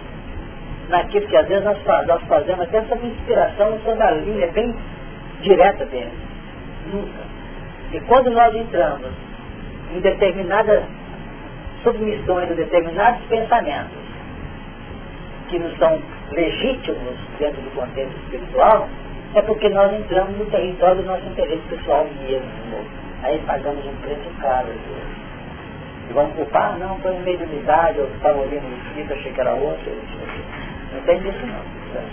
[0.89, 1.77] naquilo que às vezes nós,
[2.07, 4.75] nós fazemos, até essa inspiração sobre a linha bem
[5.41, 6.11] direta dele.
[6.91, 7.23] Nunca.
[7.93, 9.11] E quando nós entramos
[9.95, 10.83] em determinadas
[11.83, 14.02] submissões a determinados pensamentos
[15.53, 16.01] que não são
[16.31, 18.89] legítimos dentro do contexto espiritual,
[19.35, 22.47] é porque nós entramos no território do nosso interesse pessoal mesmo.
[23.21, 24.69] Aí pagamos um preço caro.
[26.09, 29.53] E vamos culpar, não, foi em mediunidade, eu estava ouvindo um espírito, achei que era
[29.53, 29.91] outro.
[30.93, 32.03] Não tem disso não.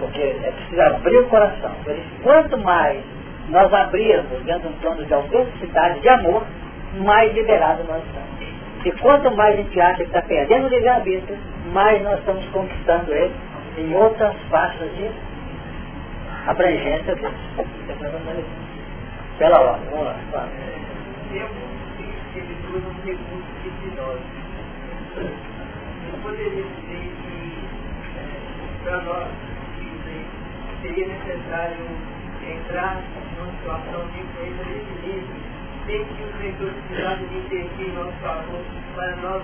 [0.00, 1.72] Porque é preciso abrir o coração.
[2.22, 3.02] Quanto mais
[3.48, 6.44] nós abrirmos dentro de um plano de autenticidade, de amor,
[7.04, 8.39] mais liberado nós estamos.
[8.84, 11.36] E quanto mais a gente acha que está perdendo o livre-arbítrio,
[11.72, 13.34] mais nós estamos conquistando ele
[13.76, 15.10] em outras faixas de
[16.46, 18.44] abrangência dele.
[19.38, 20.48] Pela ordem, vamos lá.
[26.12, 27.68] Eu poderia dizer que
[28.82, 29.28] para nós
[30.82, 31.86] seria necessário
[32.42, 33.02] entrar
[33.36, 35.49] numa situação de influência desse livro
[35.90, 38.62] sem que os leitores precisassem de intervir em nosso favor
[38.94, 39.42] para nós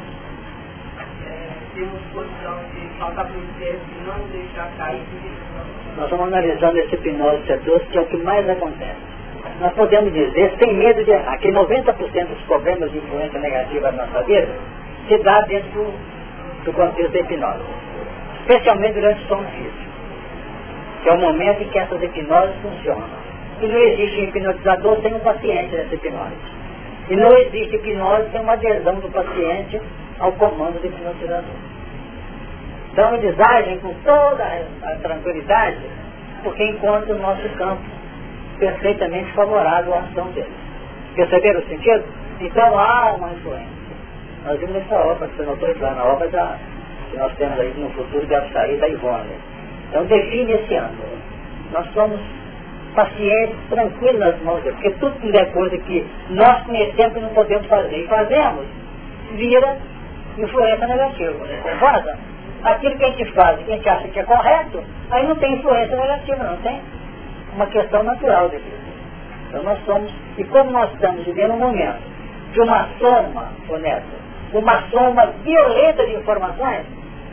[1.26, 5.02] é, termos condição de passar por teste e não deixar cair.
[5.96, 9.16] Nós estamos analisando esse hipnose setor, que é o que mais acontece.
[9.60, 14.06] Nós podemos dizer, sem medo de errar, que 90% dos problemas de influência negativa na
[14.06, 14.48] nossa vida
[15.08, 17.64] se dá dentro do, do contexto da hipnose.
[18.40, 19.86] Especialmente durante o sono físico.
[21.02, 23.26] Que é o momento em que essas hipnoses funcionam.
[23.60, 26.36] E não existe hipnotizador sem o paciente nessa hipnose.
[27.08, 29.80] E não existe hipnose sem uma adesão do paciente
[30.18, 31.54] ao comando do hipnotizador.
[32.92, 34.44] Então eles agem com toda
[34.82, 35.78] a tranquilidade
[36.42, 37.82] porque encontram o nosso campo
[38.58, 40.50] perfeitamente favorável à ação deles.
[41.14, 42.04] Perceberam o sentido?
[42.40, 43.76] Então há uma influência.
[44.44, 46.58] Nós vimos nessa obra, que você notou lá na obra da,
[47.10, 49.32] que nós temos aí no futuro deve sair da Ivone.
[49.88, 51.18] Então define esse ângulo.
[51.72, 52.20] Nós somos
[52.96, 54.74] paciente, tranquilo nas mãos dele.
[54.74, 58.66] Porque tudo que é coisa que nós conhecemos e não podemos fazer e fazemos,
[59.34, 59.76] vira
[60.38, 61.34] influência negativa.
[61.62, 62.18] Concorda?
[62.64, 65.54] Aquilo que a gente faz, que a gente acha que é correto, aí não tem
[65.54, 66.80] influência negativa, não tem?
[67.54, 68.76] Uma questão natural de vida.
[69.48, 72.00] Então nós somos, e como nós estamos vivendo um momento
[72.52, 74.16] de uma soma, honesta,
[74.52, 76.86] uma soma violenta de informações,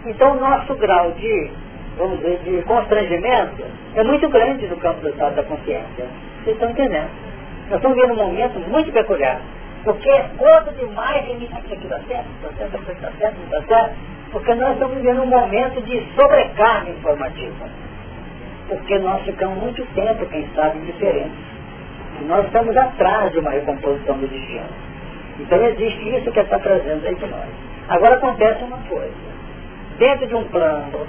[0.05, 1.51] então o nosso grau de
[1.97, 3.63] vamos dizer, de constrangimento
[3.95, 6.05] é muito grande no campo do estado da consciência.
[6.43, 7.09] Vocês estão entendendo?
[7.69, 9.39] Nós estamos vivendo um momento muito peculiar.
[9.83, 13.95] Porque é coisa demais de mim aqui dá certo, dá certo, dá certo, dá certo.
[14.31, 17.65] Porque nós estamos vivendo um momento de sobrecarga informativa.
[18.67, 21.37] Porque nós ficamos muito tempo, quem sabe, indiferentes.
[22.21, 24.69] E nós estamos atrás de uma recomposição do destino.
[25.39, 27.49] Então existe isso que está trazendo aí de nós.
[27.89, 29.13] Agora acontece uma coisa.
[29.97, 31.07] Dentro de um plano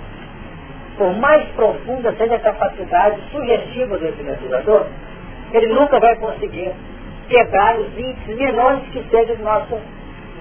[0.97, 4.87] por mais profunda seja a capacidade sugestiva do hipnotizador,
[5.53, 6.73] ele nunca vai conseguir
[7.29, 9.79] quebrar os índices menores que seja do nosso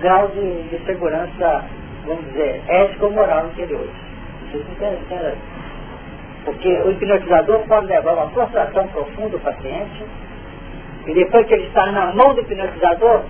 [0.01, 1.65] grau de, de segurança,
[2.05, 3.87] vamos dizer, ético ou moral interior.
[4.53, 5.33] Entendem?
[6.45, 10.05] Porque o hipnotizador pode levar uma frustração profunda do paciente,
[11.07, 13.21] e depois que ele está na mão do hipnotizador,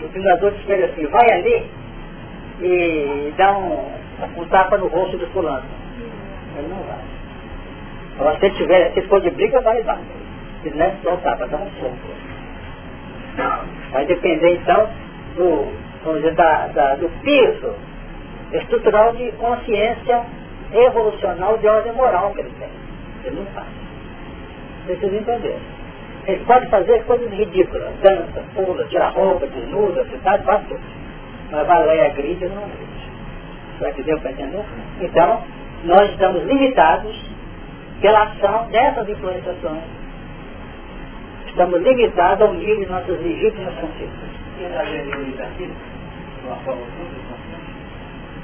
[0.00, 1.70] o hipnotizador diz assim, vai ali
[2.60, 3.88] e dá um,
[4.36, 5.83] um tapa no rosto do fulano
[6.58, 6.98] ele não vai.
[8.18, 9.98] Agora, se ele tiver, se for de briga, vai dar.
[10.62, 11.96] Se não é soltar, vai dar um soco.
[13.90, 14.88] Vai depender então
[15.36, 15.72] do,
[16.04, 17.74] vamos dizer, da, da, do piso
[18.52, 20.24] estrutural de consciência
[20.72, 22.68] evolucional de ordem moral que ele tem.
[23.24, 23.66] Ele não faz.
[24.86, 25.58] Precisa entender.
[26.26, 30.80] Ele pode fazer coisas ridículas, dança, pula, tira roupa, desnuda, cidade, faz tudo.
[31.50, 33.10] Mas vai lá e agride, não agride.
[33.80, 34.64] Vai entender para entender?
[35.00, 35.42] Então,
[35.84, 37.14] nós estamos limitados
[38.00, 39.82] pela ação dessas influenciações.
[41.46, 44.30] Estamos limitados ao nível de nossas legítimas consciências.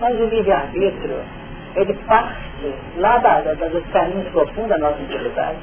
[0.01, 1.17] Mas o livre-arbítrio,
[1.77, 5.59] ele parte lá da, da, dos caminhos profundos da nossa integridade.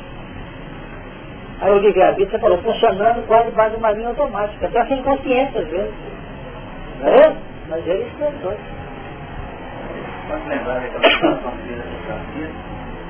[1.62, 5.94] Aí o livre-arbítrio, falou, funcionando quase base uma linha automática, até sem consciência às vezes.
[7.02, 7.36] Não é?
[7.70, 8.58] Mas ele expressou.
[10.28, 12.60] Pode lembrar daquela situação que fez a Francisco,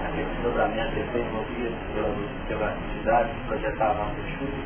[0.05, 1.76] aquele desdobramento que foi envolvido
[2.47, 4.63] pela atividade que projetava o estudo,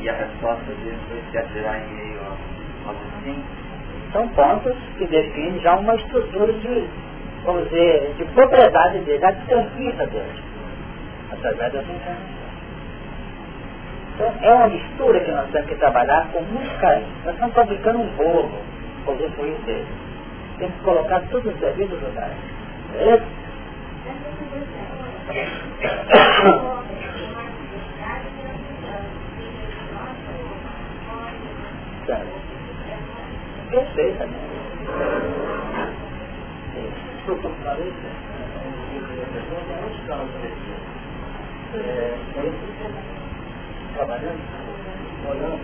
[0.00, 2.18] e a resposta dele foi se atirar em meio
[2.86, 3.44] ao assim.
[4.12, 6.88] São pontos que definem já uma estrutura de,
[7.44, 10.42] vamos dizer, de propriedade dele, a desconquista dele,
[11.30, 12.44] através das encarnações.
[14.14, 17.06] Então é uma mistura que nós temos que trabalhar com muito carinho.
[17.24, 18.50] Nós estamos fabricando um bolo,
[19.04, 20.03] com o fluir dele.
[20.58, 22.36] Temos que colocar tudo nos devidos lugares.
[22.92, 23.24] Beleza?
[33.70, 34.38] Perfeita, né?
[43.94, 44.40] Trabalhando?
[45.28, 45.60] Olhando?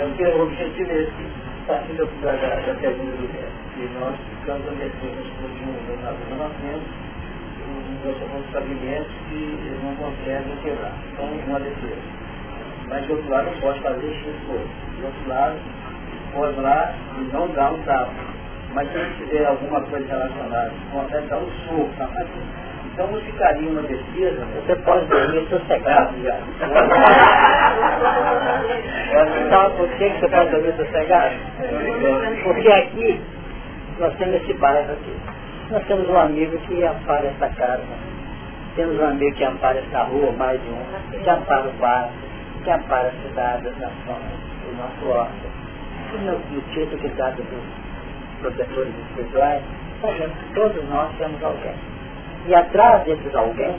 [0.00, 4.70] Porque o objetivo é esse, partindo da, da, da pergunta do que nós ficamos a
[4.72, 6.88] meter nos últimos relacionamentos,
[8.04, 10.94] nós somos fragmentos que não conseguem quebrar.
[11.12, 12.02] Então, uma defesa.
[12.88, 14.68] Mas, de outro lado, não pode fazer X coisa.
[14.96, 15.58] De outro lado,
[16.32, 18.38] pode lá e não dá um tapa
[18.74, 22.08] mas se tiver alguma coisa relacionada, consegue dar um soco, tá?
[22.98, 26.34] Então não ficaria uma pesquisa, você pode dormir sossegado já.
[29.50, 31.36] Sabe por que você pode dormir sossegado?
[32.42, 33.20] Porque aqui,
[34.00, 35.16] nós temos esse bairro aqui.
[35.70, 37.84] Nós temos um amigo que ampara essa casa.
[38.74, 40.82] Temos um amigo que ampara essa rua, mais de um,
[41.22, 42.10] que ampara o bairro,
[42.64, 45.52] que ampara a cidade, as nações, o nosso órgão.
[46.14, 47.62] E no, no título que trata do
[48.40, 49.62] protetores espirituais,
[50.00, 51.76] sabemos que todos nós temos alguém.
[52.46, 53.74] E atrás desses alguém,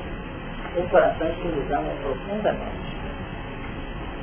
[0.90, 2.98] corações que nos amam profundamente.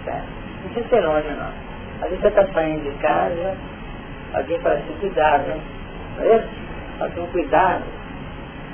[0.05, 0.26] Certo?
[0.62, 1.66] Não precisa ser longe não.
[2.03, 3.57] Às vezes você está saindo de casa,
[4.34, 5.61] alguém fala assim, cuidado, né?
[6.16, 6.49] Não é isso?
[6.99, 7.84] Fala um cuidado.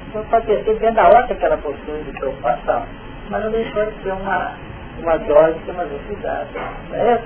[0.09, 2.85] Então pode ter sido dentro da hora aquela postura de preocupação.
[3.31, 4.53] Mas não deixou de ser uma,
[4.99, 6.49] uma dose que nós cuidado.
[6.91, 7.25] Não é isso?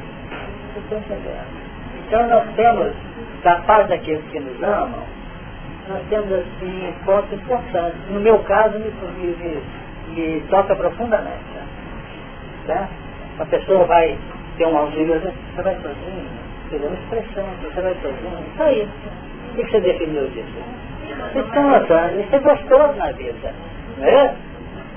[0.74, 1.66] Você está entendendo?
[2.06, 2.92] Então nós temos
[3.42, 5.02] da parte daqueles que nos amam,
[5.88, 7.98] nós temos assim pontos importantes.
[8.10, 9.62] No meu caso, me, me,
[10.14, 11.44] me toca profundamente.
[12.66, 12.88] Né?
[13.38, 14.18] A pessoa vai
[14.56, 16.26] ter um auxílio, você vai sozinho,
[16.68, 18.90] você deu uma expressão, você vai sozinho, só isso.
[19.52, 20.86] O que você definiu disso?
[21.32, 23.52] Vocês estão notando, isso é gostoso na vida.
[23.98, 24.34] Né?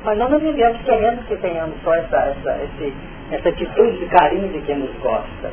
[0.04, 2.94] Mas nós não vivemos querendo que tenhamos só essa, essa, esse,
[3.32, 5.52] essa atitude de carinho de quem nos gosta.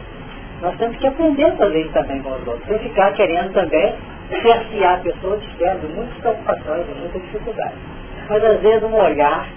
[0.62, 2.66] Nós temos que aprender a fazer isso também com os outros.
[2.66, 3.95] Sem ficar querendo também
[4.31, 7.79] cercear a pessoa de muitas preocupações e muitas dificuldades.
[8.29, 9.49] Mas às vezes um olhar,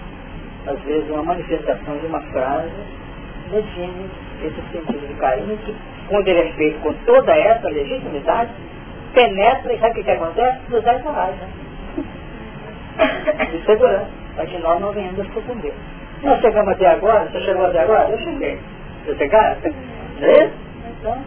[0.66, 2.70] às vezes uma manifestação de uma frase,
[3.50, 4.08] define
[4.42, 5.74] esse sentido de carinho que,
[6.08, 8.50] quando ele é feito com toda essa legitimidade,
[9.12, 10.58] penetra e sabe o que, que acontece?
[10.68, 11.48] Nos dá coragem.
[13.50, 15.72] De segurança, para que nós não venhamos sucumbir.
[16.22, 18.10] Nós chegamos até agora, você chegou até agora?
[18.10, 18.58] Eu cheguei.
[19.04, 19.56] Você chegaram?
[20.20, 20.50] É?
[20.90, 21.18] Então,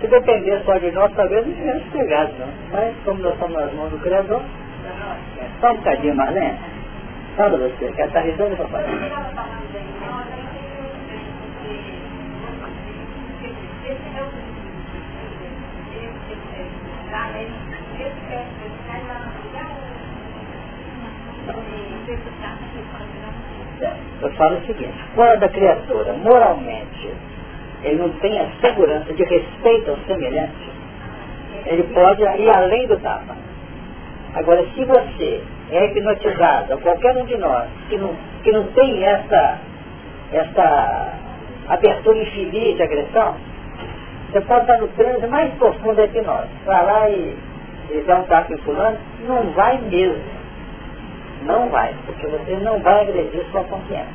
[0.00, 2.48] se depender só de nós, talvez não tivéssemos pegado, não.
[2.72, 4.42] Mas como nós estamos nas mãos do Criador,
[5.60, 6.78] só um bocadinho mais lento.
[7.36, 8.84] Fala você, quer estar risando, papai?
[24.20, 27.14] Eu falo o seguinte, fora da criatura, moralmente,
[27.82, 30.70] ele não tem a segurança de respeito ao semelhante,
[31.66, 33.36] ele pode ir além do tapa.
[34.34, 39.04] Agora, se você é hipnotizado, ou qualquer um de nós, que não, que não tem
[39.04, 39.58] essa,
[40.32, 41.12] essa
[41.68, 43.36] abertura infeliz de agressão,
[44.30, 46.48] você pode estar no transe mais profundo da hipnose.
[46.66, 47.36] Vai lá e,
[47.90, 50.38] e dá um tapa em fulano, não vai mesmo.
[51.44, 54.08] Não vai, porque você não vai agredir sua confiança.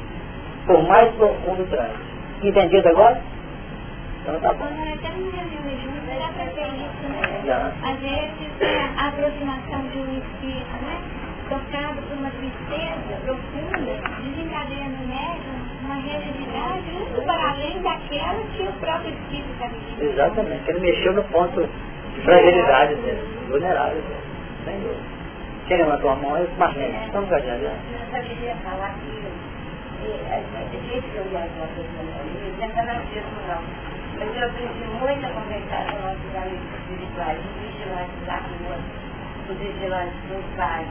[0.67, 1.93] Por mais profundo o transe.
[2.43, 3.32] Entendido agora?
[4.23, 4.63] Então tá bom.
[4.63, 5.31] Até no
[5.83, 7.19] junto dá para ter isso, né?
[7.83, 8.55] Às vezes
[8.97, 10.95] a aproximação de um espírito, né?
[11.49, 13.91] Tocado por uma tristeza profunda,
[14.23, 20.01] desencadeia no médium uma realidade muito para além daquela que o próprio espírito está vivendo.
[20.01, 21.67] Exatamente, ele mexeu no ponto
[22.15, 24.23] de fragilidade dele, vulnerável dele,
[24.63, 25.03] sem dúvida.
[25.67, 26.95] Quem levantou a mão é o Marlene.
[27.07, 27.29] Estamos.
[27.29, 27.39] Eu
[28.23, 29.23] queria falar que
[30.03, 31.23] é uma pessoa,
[32.03, 32.15] não
[32.61, 32.83] é
[33.47, 34.02] não.
[34.19, 38.77] Mas eu aprendi muito a conversar com nossos amigos espirituais, os vigilantes da rua,
[39.49, 40.87] os vigilantes dos bares.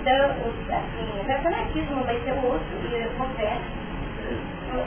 [0.00, 0.30] Então,
[0.70, 3.84] assim, o fanatismo vai ser outro, e eu confesso.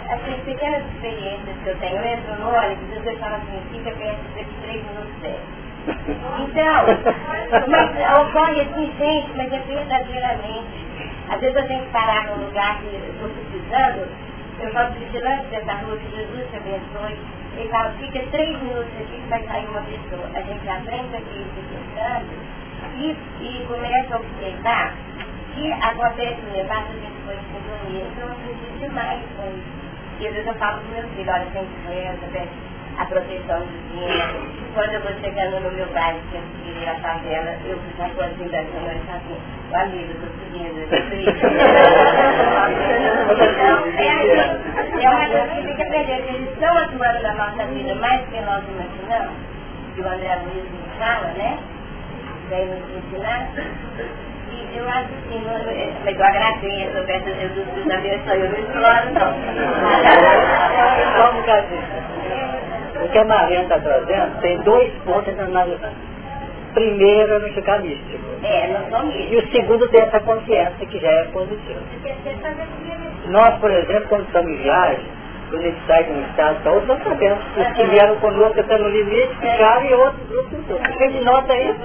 [0.09, 4.21] Assim, pequenas experiências que eu tenho, eu entro no ônibus, eu falo assim, fica perto
[4.35, 5.67] de três minutos certo.
[5.87, 6.83] Então,
[7.67, 7.89] mas
[8.21, 10.87] ocorre assim, gente, mas é verdadeiramente.
[11.29, 14.07] Às vezes eu tenho que parar num lugar que eu estou precisando,
[14.59, 17.17] eu falo vigilante dessa rua, que Jesus te abençoe.
[17.57, 20.29] Ele fala, fica três minutos aqui que vai sair uma pessoa.
[20.33, 22.57] A gente aprende aqui, escutando,
[22.95, 24.95] e, e começa a observar
[25.53, 29.77] que acontece no debate, a gente foi então eu acredito demais com isso.
[30.19, 32.47] E às vezes eu falo para meus filhos, olha, tem que reza,
[32.97, 34.25] a proteção divina.
[34.73, 38.25] Quando eu vou chegando no meu bairro, que eu segui a favela, eu já estou
[38.25, 39.37] assim, da minha mãe, assim,
[39.71, 40.85] o amigo, estou seguindo, eu
[43.37, 44.09] Então, é,
[44.81, 46.27] assim, é uma coisa que fica perdendo.
[46.27, 49.33] Eles estão atuando na nossa vida mais que nós imaginamos,
[49.95, 51.57] que o André Luiz nos fala, né?
[52.49, 53.49] Vem nos ensinar.
[54.49, 55.43] E eu acho assim,
[56.05, 59.33] mas eu agradeço, eu peço a Jesus que nos abençoe, eu não exploro, não.
[61.17, 62.16] Vamos, Cadê?
[63.03, 65.91] O que a Mariana está trazendo tem dois pontos a analisar.
[66.73, 68.23] Primeiro é não ficar místico.
[68.43, 69.33] É, não sou místico.
[69.33, 71.79] E o segundo tem essa consciência que já é positiva.
[73.27, 75.05] Nós, por exemplo, quando estamos em viagem,
[75.49, 78.59] quando a gente sai de um estado para outro, nós sabemos os que vieram conosco
[78.59, 80.59] até no limite ficaram e outros grupos.
[80.83, 81.79] A gente nota isso.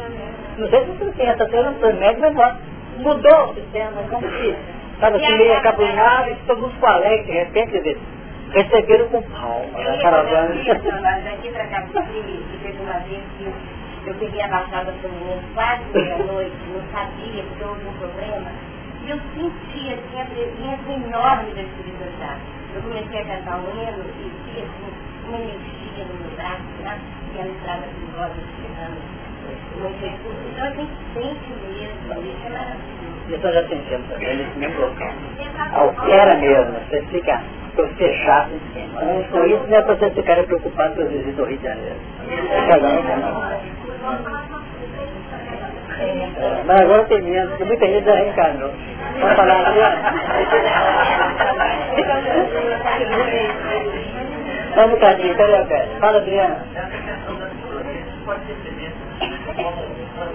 [0.59, 2.59] Não sei se você tem essa cena médio, mas nota.
[2.99, 4.55] Mudou o sistema, como se
[4.95, 7.97] estava assim meio acabunado, e todo mundo ficou alegre, de repente,
[8.53, 10.55] receberam com palma na caravana.
[11.25, 16.57] Daqui para cá, teve uma vez que eu peguei a baixada do menino quase meia-noite,
[16.73, 18.51] não sabia, porque houve um problema.
[19.05, 22.63] E eu senti assim, a presença enorme da Santo.
[22.75, 24.93] Eu comecei a cantar um hino e senti assim,
[25.29, 26.99] uma energia no meu braço, né?
[27.35, 29.23] e ela estava assim, rosa, esperando.
[30.53, 33.03] Então a gente sente mesmo, isso é maravilhoso.
[33.29, 35.09] Isso eu já sentimos também nesse mesmo local.
[35.75, 37.43] Altera mesmo, você fica
[37.75, 39.01] por fechado em cima.
[39.31, 41.97] Com isso não é para você ficar preocupado com os vizinhos do Rio de Janeiro.
[42.69, 43.03] Cada um
[46.67, 48.71] Mas agora tem menos, porque muita gente já reencarnou.
[49.21, 49.81] Vamos falar assim,
[54.75, 55.99] Só um bocadinho, peraí, Alberto.
[56.01, 56.67] Fala, Adriana.
[58.25, 58.57] Pode ser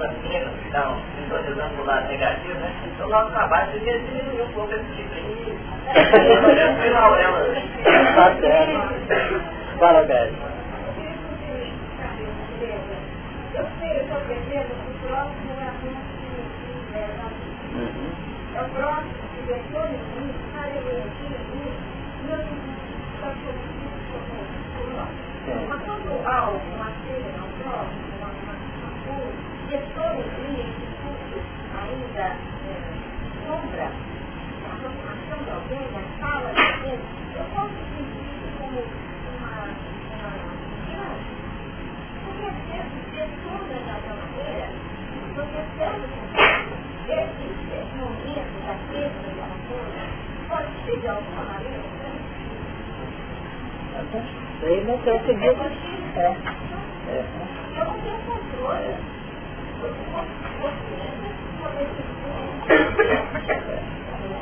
[0.01, 2.71] as meninas estão visualizando o lado negativo, né?
[2.85, 5.46] Então logo acabar, você devia diminuir um pouco esse tipo aí.
[9.79, 10.37] Tá certo.
[15.01, 15.71] Próximo é
[17.73, 18.11] uhum.
[18.55, 19.81] É o próximo que e estou
[25.69, 26.91] Mas quando algo, uma
[27.43, 28.29] um próximo, uma
[30.59, 31.39] esse curso
[31.75, 32.27] ainda
[33.77, 34.16] é,
[35.67, 36.99] alguém,
[37.35, 39.67] eu posso sentir isso como uma,
[40.15, 40.31] uma
[40.87, 41.27] chance.
[42.23, 43.67] Porque às vezes pessoas
[44.15, 44.69] maneira,
[45.35, 46.07] porque certo
[47.09, 47.45] esse,
[47.75, 50.01] esse momento da queixa daquela coisa,
[50.47, 51.87] pode ser de alguma maneira
[54.63, 55.71] Aí não quer que diga.
[56.15, 56.27] É.
[57.09, 57.25] É.
[57.77, 58.95] Eu não tenho controle.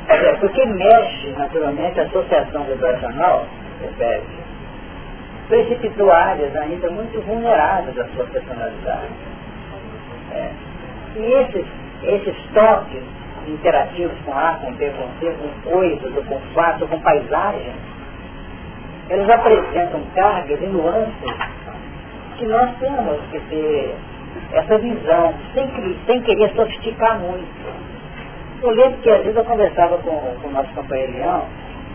[0.08, 3.44] É, porque mexe, naturalmente, a associação vibracional,
[3.82, 4.26] repete,
[5.48, 9.08] precipitou áreas ainda muito vulneráveis da sua personalidade.
[10.32, 10.50] É.
[11.16, 11.66] E esses,
[12.04, 13.02] esses toques
[13.48, 17.74] interativos com ar, com B, com C, com coisas, ou com fato, com paisagem,
[19.08, 21.34] eles apresentam cargas e nuances
[22.36, 23.94] que nós temos que ter
[24.52, 25.68] essa visão, sem,
[26.06, 27.85] sem querer sofisticar muito.
[28.62, 31.46] Eu lembro que às vezes eu conversava com, o nosso companheiro Leão,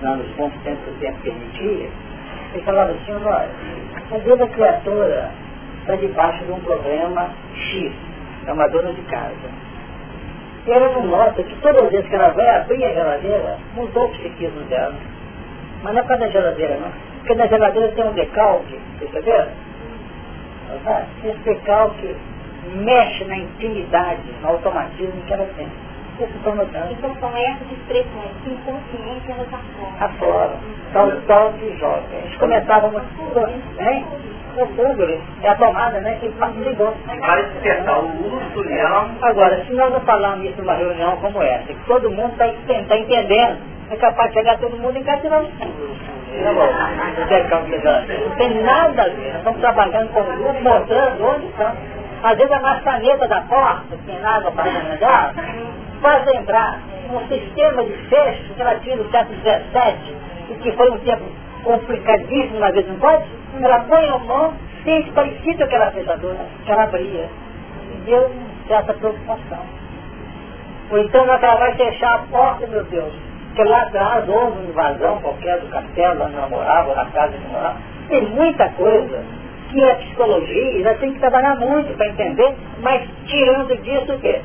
[0.01, 1.89] nos bons tempos que o tempo permitia,
[2.53, 3.49] ele falava assim, olha,
[4.43, 5.31] a criatura
[5.79, 7.91] está debaixo de um problema X,
[8.45, 9.71] é uma dona de casa.
[10.67, 14.05] E ela não nota que todas as vezes que ela vai abrir a geladeira, mudou
[14.05, 14.95] o psiquismo dela.
[15.81, 16.91] Mas não é por causa da geladeira, não.
[17.19, 19.49] Porque na geladeira tem um decalque, perceberam?
[21.23, 22.15] Esse decalque
[22.75, 25.67] mexe na intimidade, no automatismo que ela tem.
[26.23, 26.91] Estão notando?
[26.91, 29.95] Então são essas expressões que inconsciente elas afloram.
[29.99, 30.59] Afloram.
[30.93, 32.19] Tal, tal de jovem.
[32.23, 33.83] Eles começavam a...
[33.83, 34.05] Hein?
[34.57, 35.03] O fogo,
[35.41, 36.17] é a tomada, né?
[36.19, 36.27] Que
[36.59, 36.93] ligou.
[37.21, 38.63] Para despertar o uso.
[39.21, 42.97] Agora, se nós não falarmos isso numa reunião como essa, que todo mundo está tá
[42.97, 45.43] entendendo, é capaz de chegar todo mundo em casa e não.
[48.29, 49.29] Não tem nada a ver.
[49.29, 51.71] Nós estamos trabalhando com o grupo, mostrando onde estão.
[52.23, 55.33] Às vezes a maçaneta da porta, que tem água para remediar,
[56.01, 56.79] faz lembrar
[57.11, 60.15] um sistema de fecho que ela tinha no século XVII,
[60.49, 61.23] e que foi um tempo
[61.63, 63.23] complicadíssimo na vez em quando,
[63.61, 64.53] ela põe a mão,
[64.83, 67.29] sente parecido aquela fechadura, que ela abria.
[67.93, 68.31] E deu
[68.67, 69.59] certa preocupação.
[70.89, 73.13] Ou então ela vai fechar a porta, meu Deus,
[73.55, 77.47] que lá atrás houve uma invasão qualquer do castelo, onde ela morava, na casa que
[77.47, 77.77] morava.
[78.09, 79.23] Tem muita coisa
[79.73, 84.41] E a psicologia já tem que trabalhar muito para entender, mas tirando disso o quê?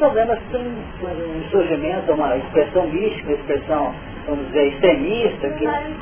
[0.00, 3.94] Problemas que têm um surgimento, uma expressão mística, uma expressão,
[4.26, 5.50] vamos dizer, extremista.
[5.50, 5.66] Que...
[5.66, 6.00] quando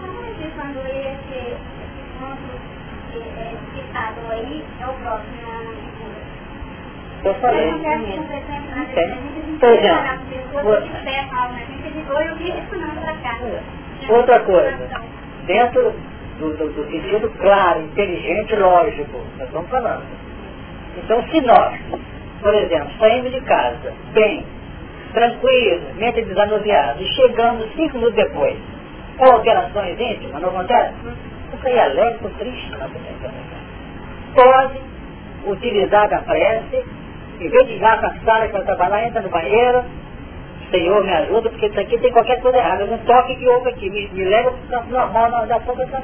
[3.12, 5.48] esse citado aí é o próximo
[7.24, 7.72] eu falei.
[9.58, 10.04] Por exemplo,
[14.08, 14.88] outra coisa,
[15.46, 15.92] dentro
[16.38, 20.04] do, do, do sentido claro, inteligente, lógico, nós estamos falando.
[20.96, 21.74] Então, se nós,
[22.40, 24.44] por exemplo, saímos de casa, bem,
[25.12, 28.56] tranquilo, mente desanuviada, e chegamos cinco minutos depois,
[29.16, 30.94] com alterações íntimas, não acontece?
[31.50, 32.70] Você é alegre triste?
[34.34, 34.80] Pode
[35.46, 36.84] utilizar a prece,
[37.40, 39.84] em vez de ir lá com a sala para trabalhar, entra no banheiro,
[40.70, 42.84] Senhor, me ajuda, porque isso aqui tem qualquer coisa errada.
[42.84, 45.86] Um toque que houve aqui, me, me leva para o normal da boca.
[45.86, 46.02] Tá,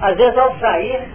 [0.00, 1.08] às vezes, ao sair,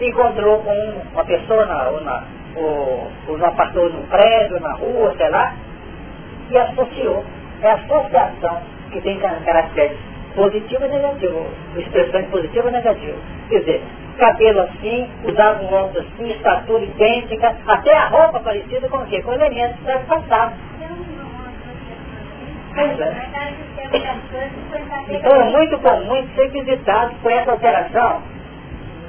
[0.00, 2.22] encontrou com uma pessoa na, ou na,
[2.58, 5.54] ou, ou no apartamento, no prédio, na rua, sei lá,
[6.50, 7.24] e associou.
[7.62, 8.60] É a associação
[8.90, 9.98] que tem caracteres
[10.34, 13.20] positivo e negativo, expressões positivas e negativas.
[13.48, 13.82] Quer dizer,
[14.18, 19.22] cabelo assim, usava um óculos assim, estatura idêntica, até a roupa parecida com o quê?
[19.22, 20.54] Com elementos do passado.
[25.08, 28.22] Então é muito comum ser visitado com essa alteração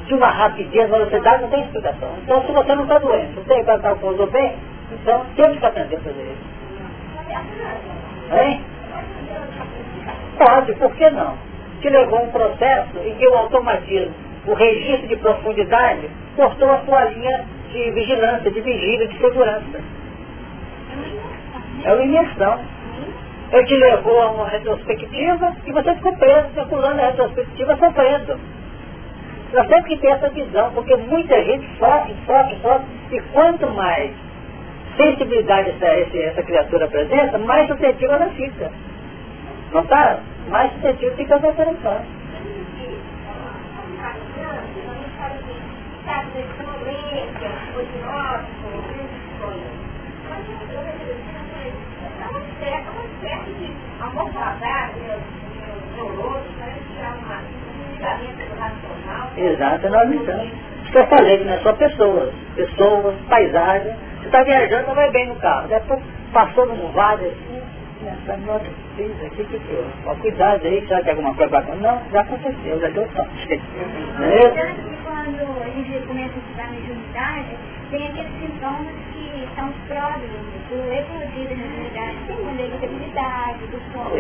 [0.10, 2.10] de uma rapidez, velocidade, não tem explicação.
[2.24, 4.56] Então se você não está doente, você vai estar com bem,
[4.92, 6.60] então temos que aprender a fazer isso.
[8.34, 8.62] Hein?
[10.40, 11.38] Pode, por que não?
[11.80, 14.16] Que levou um processo em que o automatismo,
[14.48, 19.80] o registro de profundidade, cortou a sua linha de vigilância, de vigília, de segurança.
[21.84, 22.60] É uma imersão.
[23.52, 28.40] Ele te levou a uma retrospectiva e você ficou preso, circulando a retrospectiva sofrendo.
[29.54, 34.12] Nós temos que ter essa visão, porque muita gente sofre, sofre, sofre, e quanto mais
[34.96, 38.72] sensibilidade essa, essa criatura apresenta, mais suscetível ela fica.
[39.72, 40.20] Não está?
[40.50, 42.20] Mais suscetível fica as operações.
[59.38, 60.52] Exato, nós estamos.
[60.84, 62.34] Isso que eu falei, que não é só pessoas.
[62.56, 63.94] Pessoas, paisagem.
[64.20, 65.68] Você está viajando, não vai bem no carro.
[65.68, 66.02] Depois
[66.34, 67.62] passou num vale assim,
[68.08, 68.66] essa nota
[68.96, 71.76] fez aqui, que que Ó, cuidado aí, será que alguma coisa bacana?
[71.76, 73.62] Não, já aconteceu, já deu sorte.
[74.18, 74.90] Não é isso?
[75.04, 77.58] Quando a gente começa a estudar mediunidade,
[77.92, 79.09] tem aqueles sintomas
[79.40, 82.18] que são os pródromos do eclodir da mediunidade.
[82.28, 84.20] Tem uma irritabilidade, do sono, do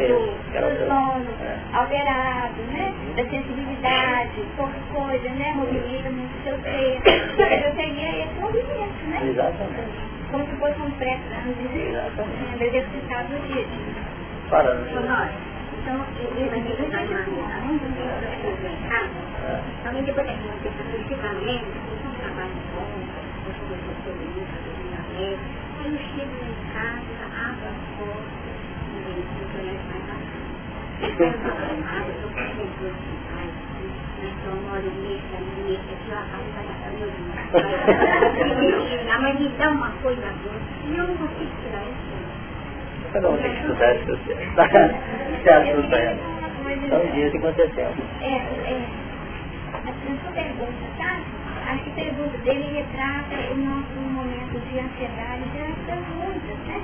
[0.87, 1.59] sono é.
[1.73, 2.93] alterado, né?
[3.15, 5.53] Da sensibilidade, pouca coisa, né?
[5.55, 6.99] Movimenta muito seu ser.
[7.65, 9.19] Eu teria esse movimento, né?
[9.29, 10.09] Exatamente.
[10.31, 12.11] Como se fosse um pré-trânsito, né?
[12.59, 14.49] Exercitado no dia a.
[14.49, 14.85] Parando.
[15.81, 16.35] Então, eu
[19.83, 22.99] também depois da gente, principalmente, um trabalho bom,
[25.19, 25.35] Aí
[25.83, 28.49] eu chego em casa, abro a porta,
[28.87, 30.15] ninguém me conhece mais a
[31.03, 33.59] Eu pego uma tomada, eu com as duas cidades,
[34.23, 35.35] então eu moro nisso,
[35.67, 37.11] nisso, aqui, ó, a casa da minha
[39.13, 42.15] A mãe me dá uma coisa boa, e eu não consigo tirar isso.
[43.11, 44.19] Cada um tem que estudar coisas.
[45.43, 46.39] Se assusta ela.
[46.89, 47.91] São dias que aconteceu.
[48.21, 48.87] É, é.
[49.73, 49.77] A
[50.23, 51.38] sua pergunta, sabe?
[51.69, 56.81] A pergunta dele retrata o nosso momento de ansiedade diante das muitas, né?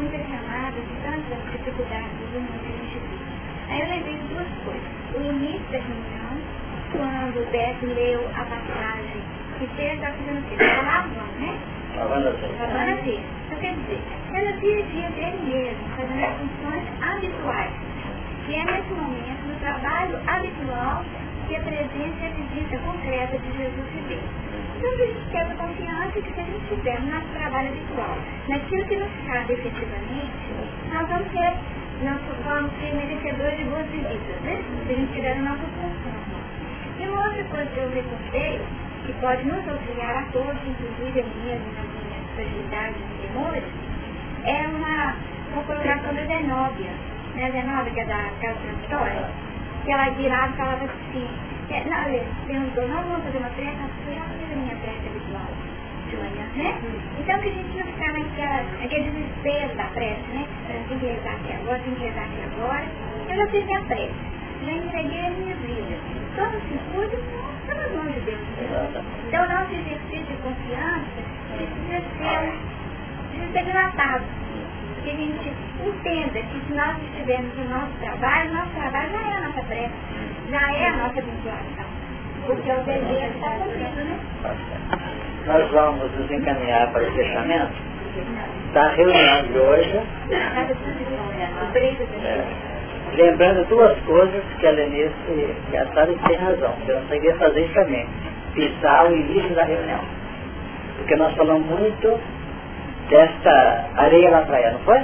[0.00, 3.28] Muitas chamadas, tantas dificuldades do mundo que a gente vive.
[3.68, 4.88] Aí eu lembrei de duas coisas.
[5.12, 6.40] O início da reunião,
[6.90, 9.20] quando o Beto leu a passagem
[9.58, 10.56] que fez está fazendo o quê?
[10.56, 11.58] Lavando, né?
[11.98, 13.22] Lavando a vida.
[13.44, 14.00] Então quer dizer,
[14.32, 17.72] ela dirigia dele mesmo, fazendo as funções habituais.
[18.46, 21.04] Que é nesse momento, no trabalho habitual
[21.56, 24.18] a presença e a visita concreta de Jesus se vê.
[24.76, 28.16] Então a gente tem a confiança que se a gente estiver no nosso trabalho habitual,
[28.48, 30.48] naquilo que nos cabe efetivamente,
[30.92, 31.52] nós vamos ser,
[32.04, 34.62] nós vamos ser merecedores de boas visitas, né?
[34.86, 36.18] Se a gente estiver no nosso função.
[36.98, 38.60] E uma outra coisa que eu recordei,
[39.06, 43.64] que pode nos auxiliar a todos, inclusive a minha, nas minhas fragilidades e temores,
[44.44, 45.16] é uma,
[45.52, 46.90] uma colocação da Zenóbia,
[47.34, 47.50] né?
[47.50, 49.48] Zenóbia, que é da Casa História
[49.88, 51.26] que ela virava e falava assim,
[51.70, 55.48] é, não, perguntou, não vamos fazer uma não, eu já fiz a minha prece habitual
[56.10, 56.78] de manhã, né?
[57.18, 60.46] Então que a gente não ficava naquela, naquele desespero da prece, né?
[60.68, 62.84] Tem que rezar aqui agora, tem que rezar aqui agora.
[63.30, 64.14] Eu já fiz minha prece,
[64.62, 65.96] já entreguei a minha vida.
[66.36, 67.16] Todo circuito,
[67.66, 68.40] não nas mãos de Deus.
[69.26, 71.16] Então, o nosso exercício de confiança
[71.56, 74.24] precisa ser desidratado.
[75.04, 75.52] Que a gente
[75.86, 79.92] entenda que se nós estivermos no nosso trabalho, nosso trabalho já é a nossa prece,
[80.50, 81.84] já é a nossa vinculação.
[82.46, 84.18] Porque o dever está cumprido, né?
[85.46, 87.72] Nós vamos nos encaminhar para o fechamento
[88.72, 90.00] da reunião de hoje.
[92.24, 92.44] É,
[93.16, 95.12] lembrando duas coisas que a Lenice
[95.72, 96.74] e a Sara tem razão.
[96.86, 98.06] Eu não sabia fazer isso também.
[98.54, 100.00] Pisar o início da reunião.
[100.96, 102.20] Porque nós falamos muito
[103.08, 105.00] desta areia lá praia, não foi?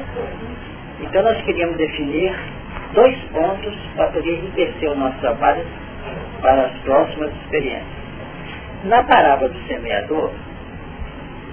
[1.01, 2.35] Então nós queríamos definir
[2.93, 5.64] dois pontos para poder enriquecer o nosso trabalho
[6.40, 8.05] para as próximas experiências.
[8.85, 10.31] Na parábola do semeador,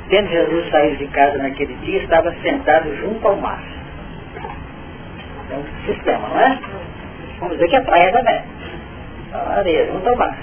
[0.09, 3.63] tendo Jesus saído de casa naquele dia, estava sentado junto ao mar.
[5.49, 6.59] É um sistema, não é?
[7.39, 8.41] Vamos dizer que é praia também.
[9.33, 10.37] A areia, junto ao mar.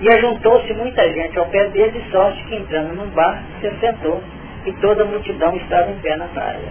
[0.00, 4.22] E ajuntou-se muita gente ao pé dele, de sorte que entrando no bar, se sentou
[4.70, 6.68] e toda a multidão estava em pé na praia.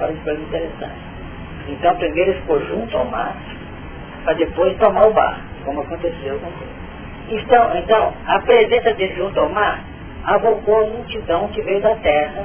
[0.00, 1.14] Olha que coisa interessante.
[1.68, 3.36] Então primeiro ele ficou junto ao mar,
[4.24, 6.84] para depois tomar o bar, como aconteceu com ele.
[7.30, 9.82] Então, então, a presença dele junto ao mar
[10.24, 12.44] avocou a multidão que veio da terra,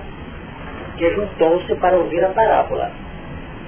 [0.98, 2.92] que juntou-se para ouvir a parábola.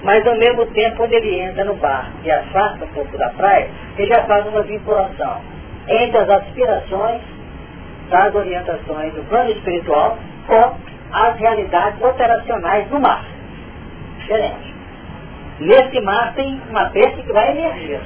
[0.04, 3.70] Mas ao mesmo tempo, quando ele entra no bar e afasta um pouco da praia,
[3.98, 5.42] ele já faz uma vinculação
[5.88, 7.22] entre as aspirações
[8.10, 10.18] das orientações do plano espiritual
[10.48, 13.26] com as realidades operacionais do mar.
[14.20, 14.74] Diferente.
[15.60, 18.02] Nesse mar tem uma peça que vai emergir.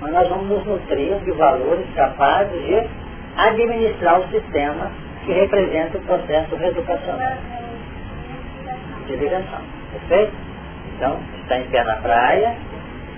[0.00, 2.88] Mas nós vamos nos nutrir de valores capazes de
[3.36, 4.90] administrar o sistema
[5.24, 7.36] que representa o processo reeducacional.
[9.06, 9.60] De ligação.
[9.92, 10.32] Perfeito?
[10.96, 12.56] Então, está em pé na praia,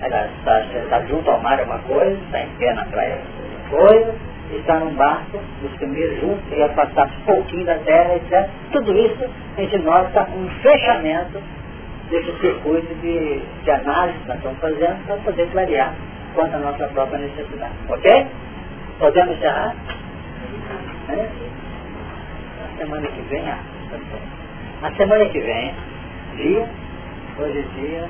[0.01, 3.87] está, está junto ao mar é uma coisa, está em pé na praia é outra
[3.87, 4.15] coisa,
[4.55, 8.49] está num barco, os primeiros juntos, e afastar um pouquinho da terra, etc.
[8.71, 11.41] Tudo isso a gente nota um fechamento
[12.09, 15.93] desse circuito de, de análise que nós estamos fazendo para poder clarear
[16.33, 17.73] quanto à nossa própria necessidade.
[17.89, 18.27] Ok?
[18.99, 19.75] Podemos encerrar?
[21.09, 21.27] É?
[22.63, 23.59] A semana que vem, ah,
[24.83, 25.73] a semana que vem,
[26.37, 26.69] dia,
[27.39, 28.09] hoje é dia,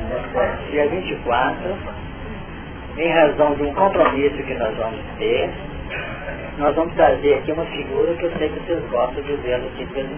[0.72, 1.77] dia 24,
[2.97, 5.49] em razão de um compromisso que nós vamos ter,
[6.57, 9.85] nós vamos trazer aqui uma figura que eu sei que vocês gostam de ver aqui
[9.93, 10.18] quando.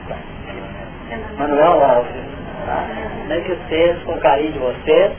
[1.37, 2.11] Manuel Alves.
[2.65, 2.87] Tá?
[3.27, 5.11] Nem que vocês, com o carinho de vocês,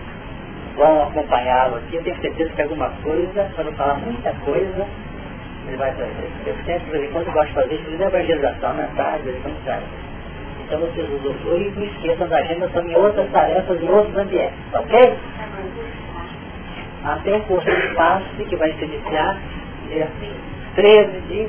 [0.77, 1.97] vão acompanhá-lo aqui.
[1.97, 4.87] Eu tenho certeza que alguma coisa, para não falar muita coisa,
[5.67, 6.31] ele vai trazer.
[6.47, 8.89] Eu sempre, de vez quando, gosto de fazer isso evangelização, né?
[8.97, 9.17] Tá?
[9.19, 9.83] De vez em quando sai.
[10.65, 15.19] Então vocês usufruem e não esqueçam da agenda também outras tarefas em outros ambientes, ok?
[17.05, 19.37] Até o curso de espaço que vai se iniciar
[19.91, 20.09] dia
[20.77, 21.49] 13 de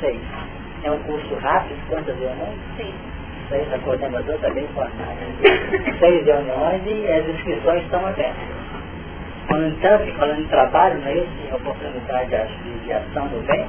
[0.00, 0.20] 6.
[0.84, 2.58] É um curso rápido, quantas reuniões?
[2.76, 2.94] Seis.
[3.48, 5.16] Seis, a coordenadora está bem informada.
[5.98, 8.62] Seis reuniões e as inscrições estão abertas.
[9.48, 11.54] Falando, então, falando em trabalho, não é isso?
[11.54, 13.66] Oportunidade de, de ação do bem,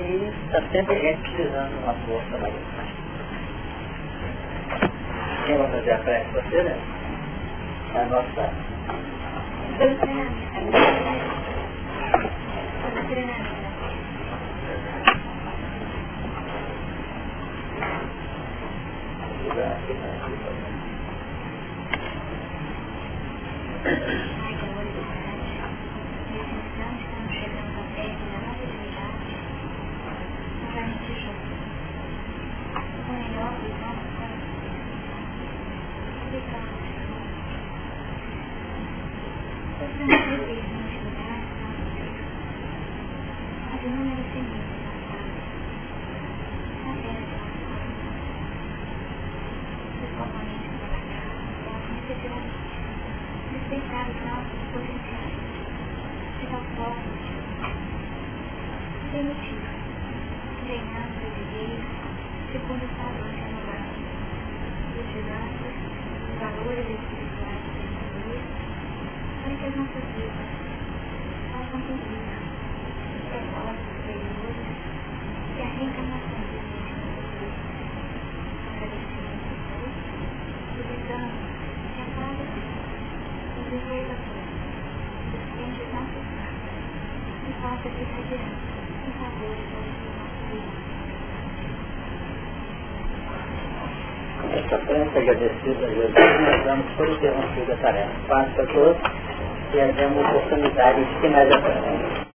[0.00, 2.54] e está sempre gente precisando de uma força mais.
[5.46, 6.26] Quem vai fazer a prece?
[6.32, 6.78] Você, né?
[7.94, 8.50] É a nossa
[12.96, 13.52] agradecido
[19.64, 19.76] a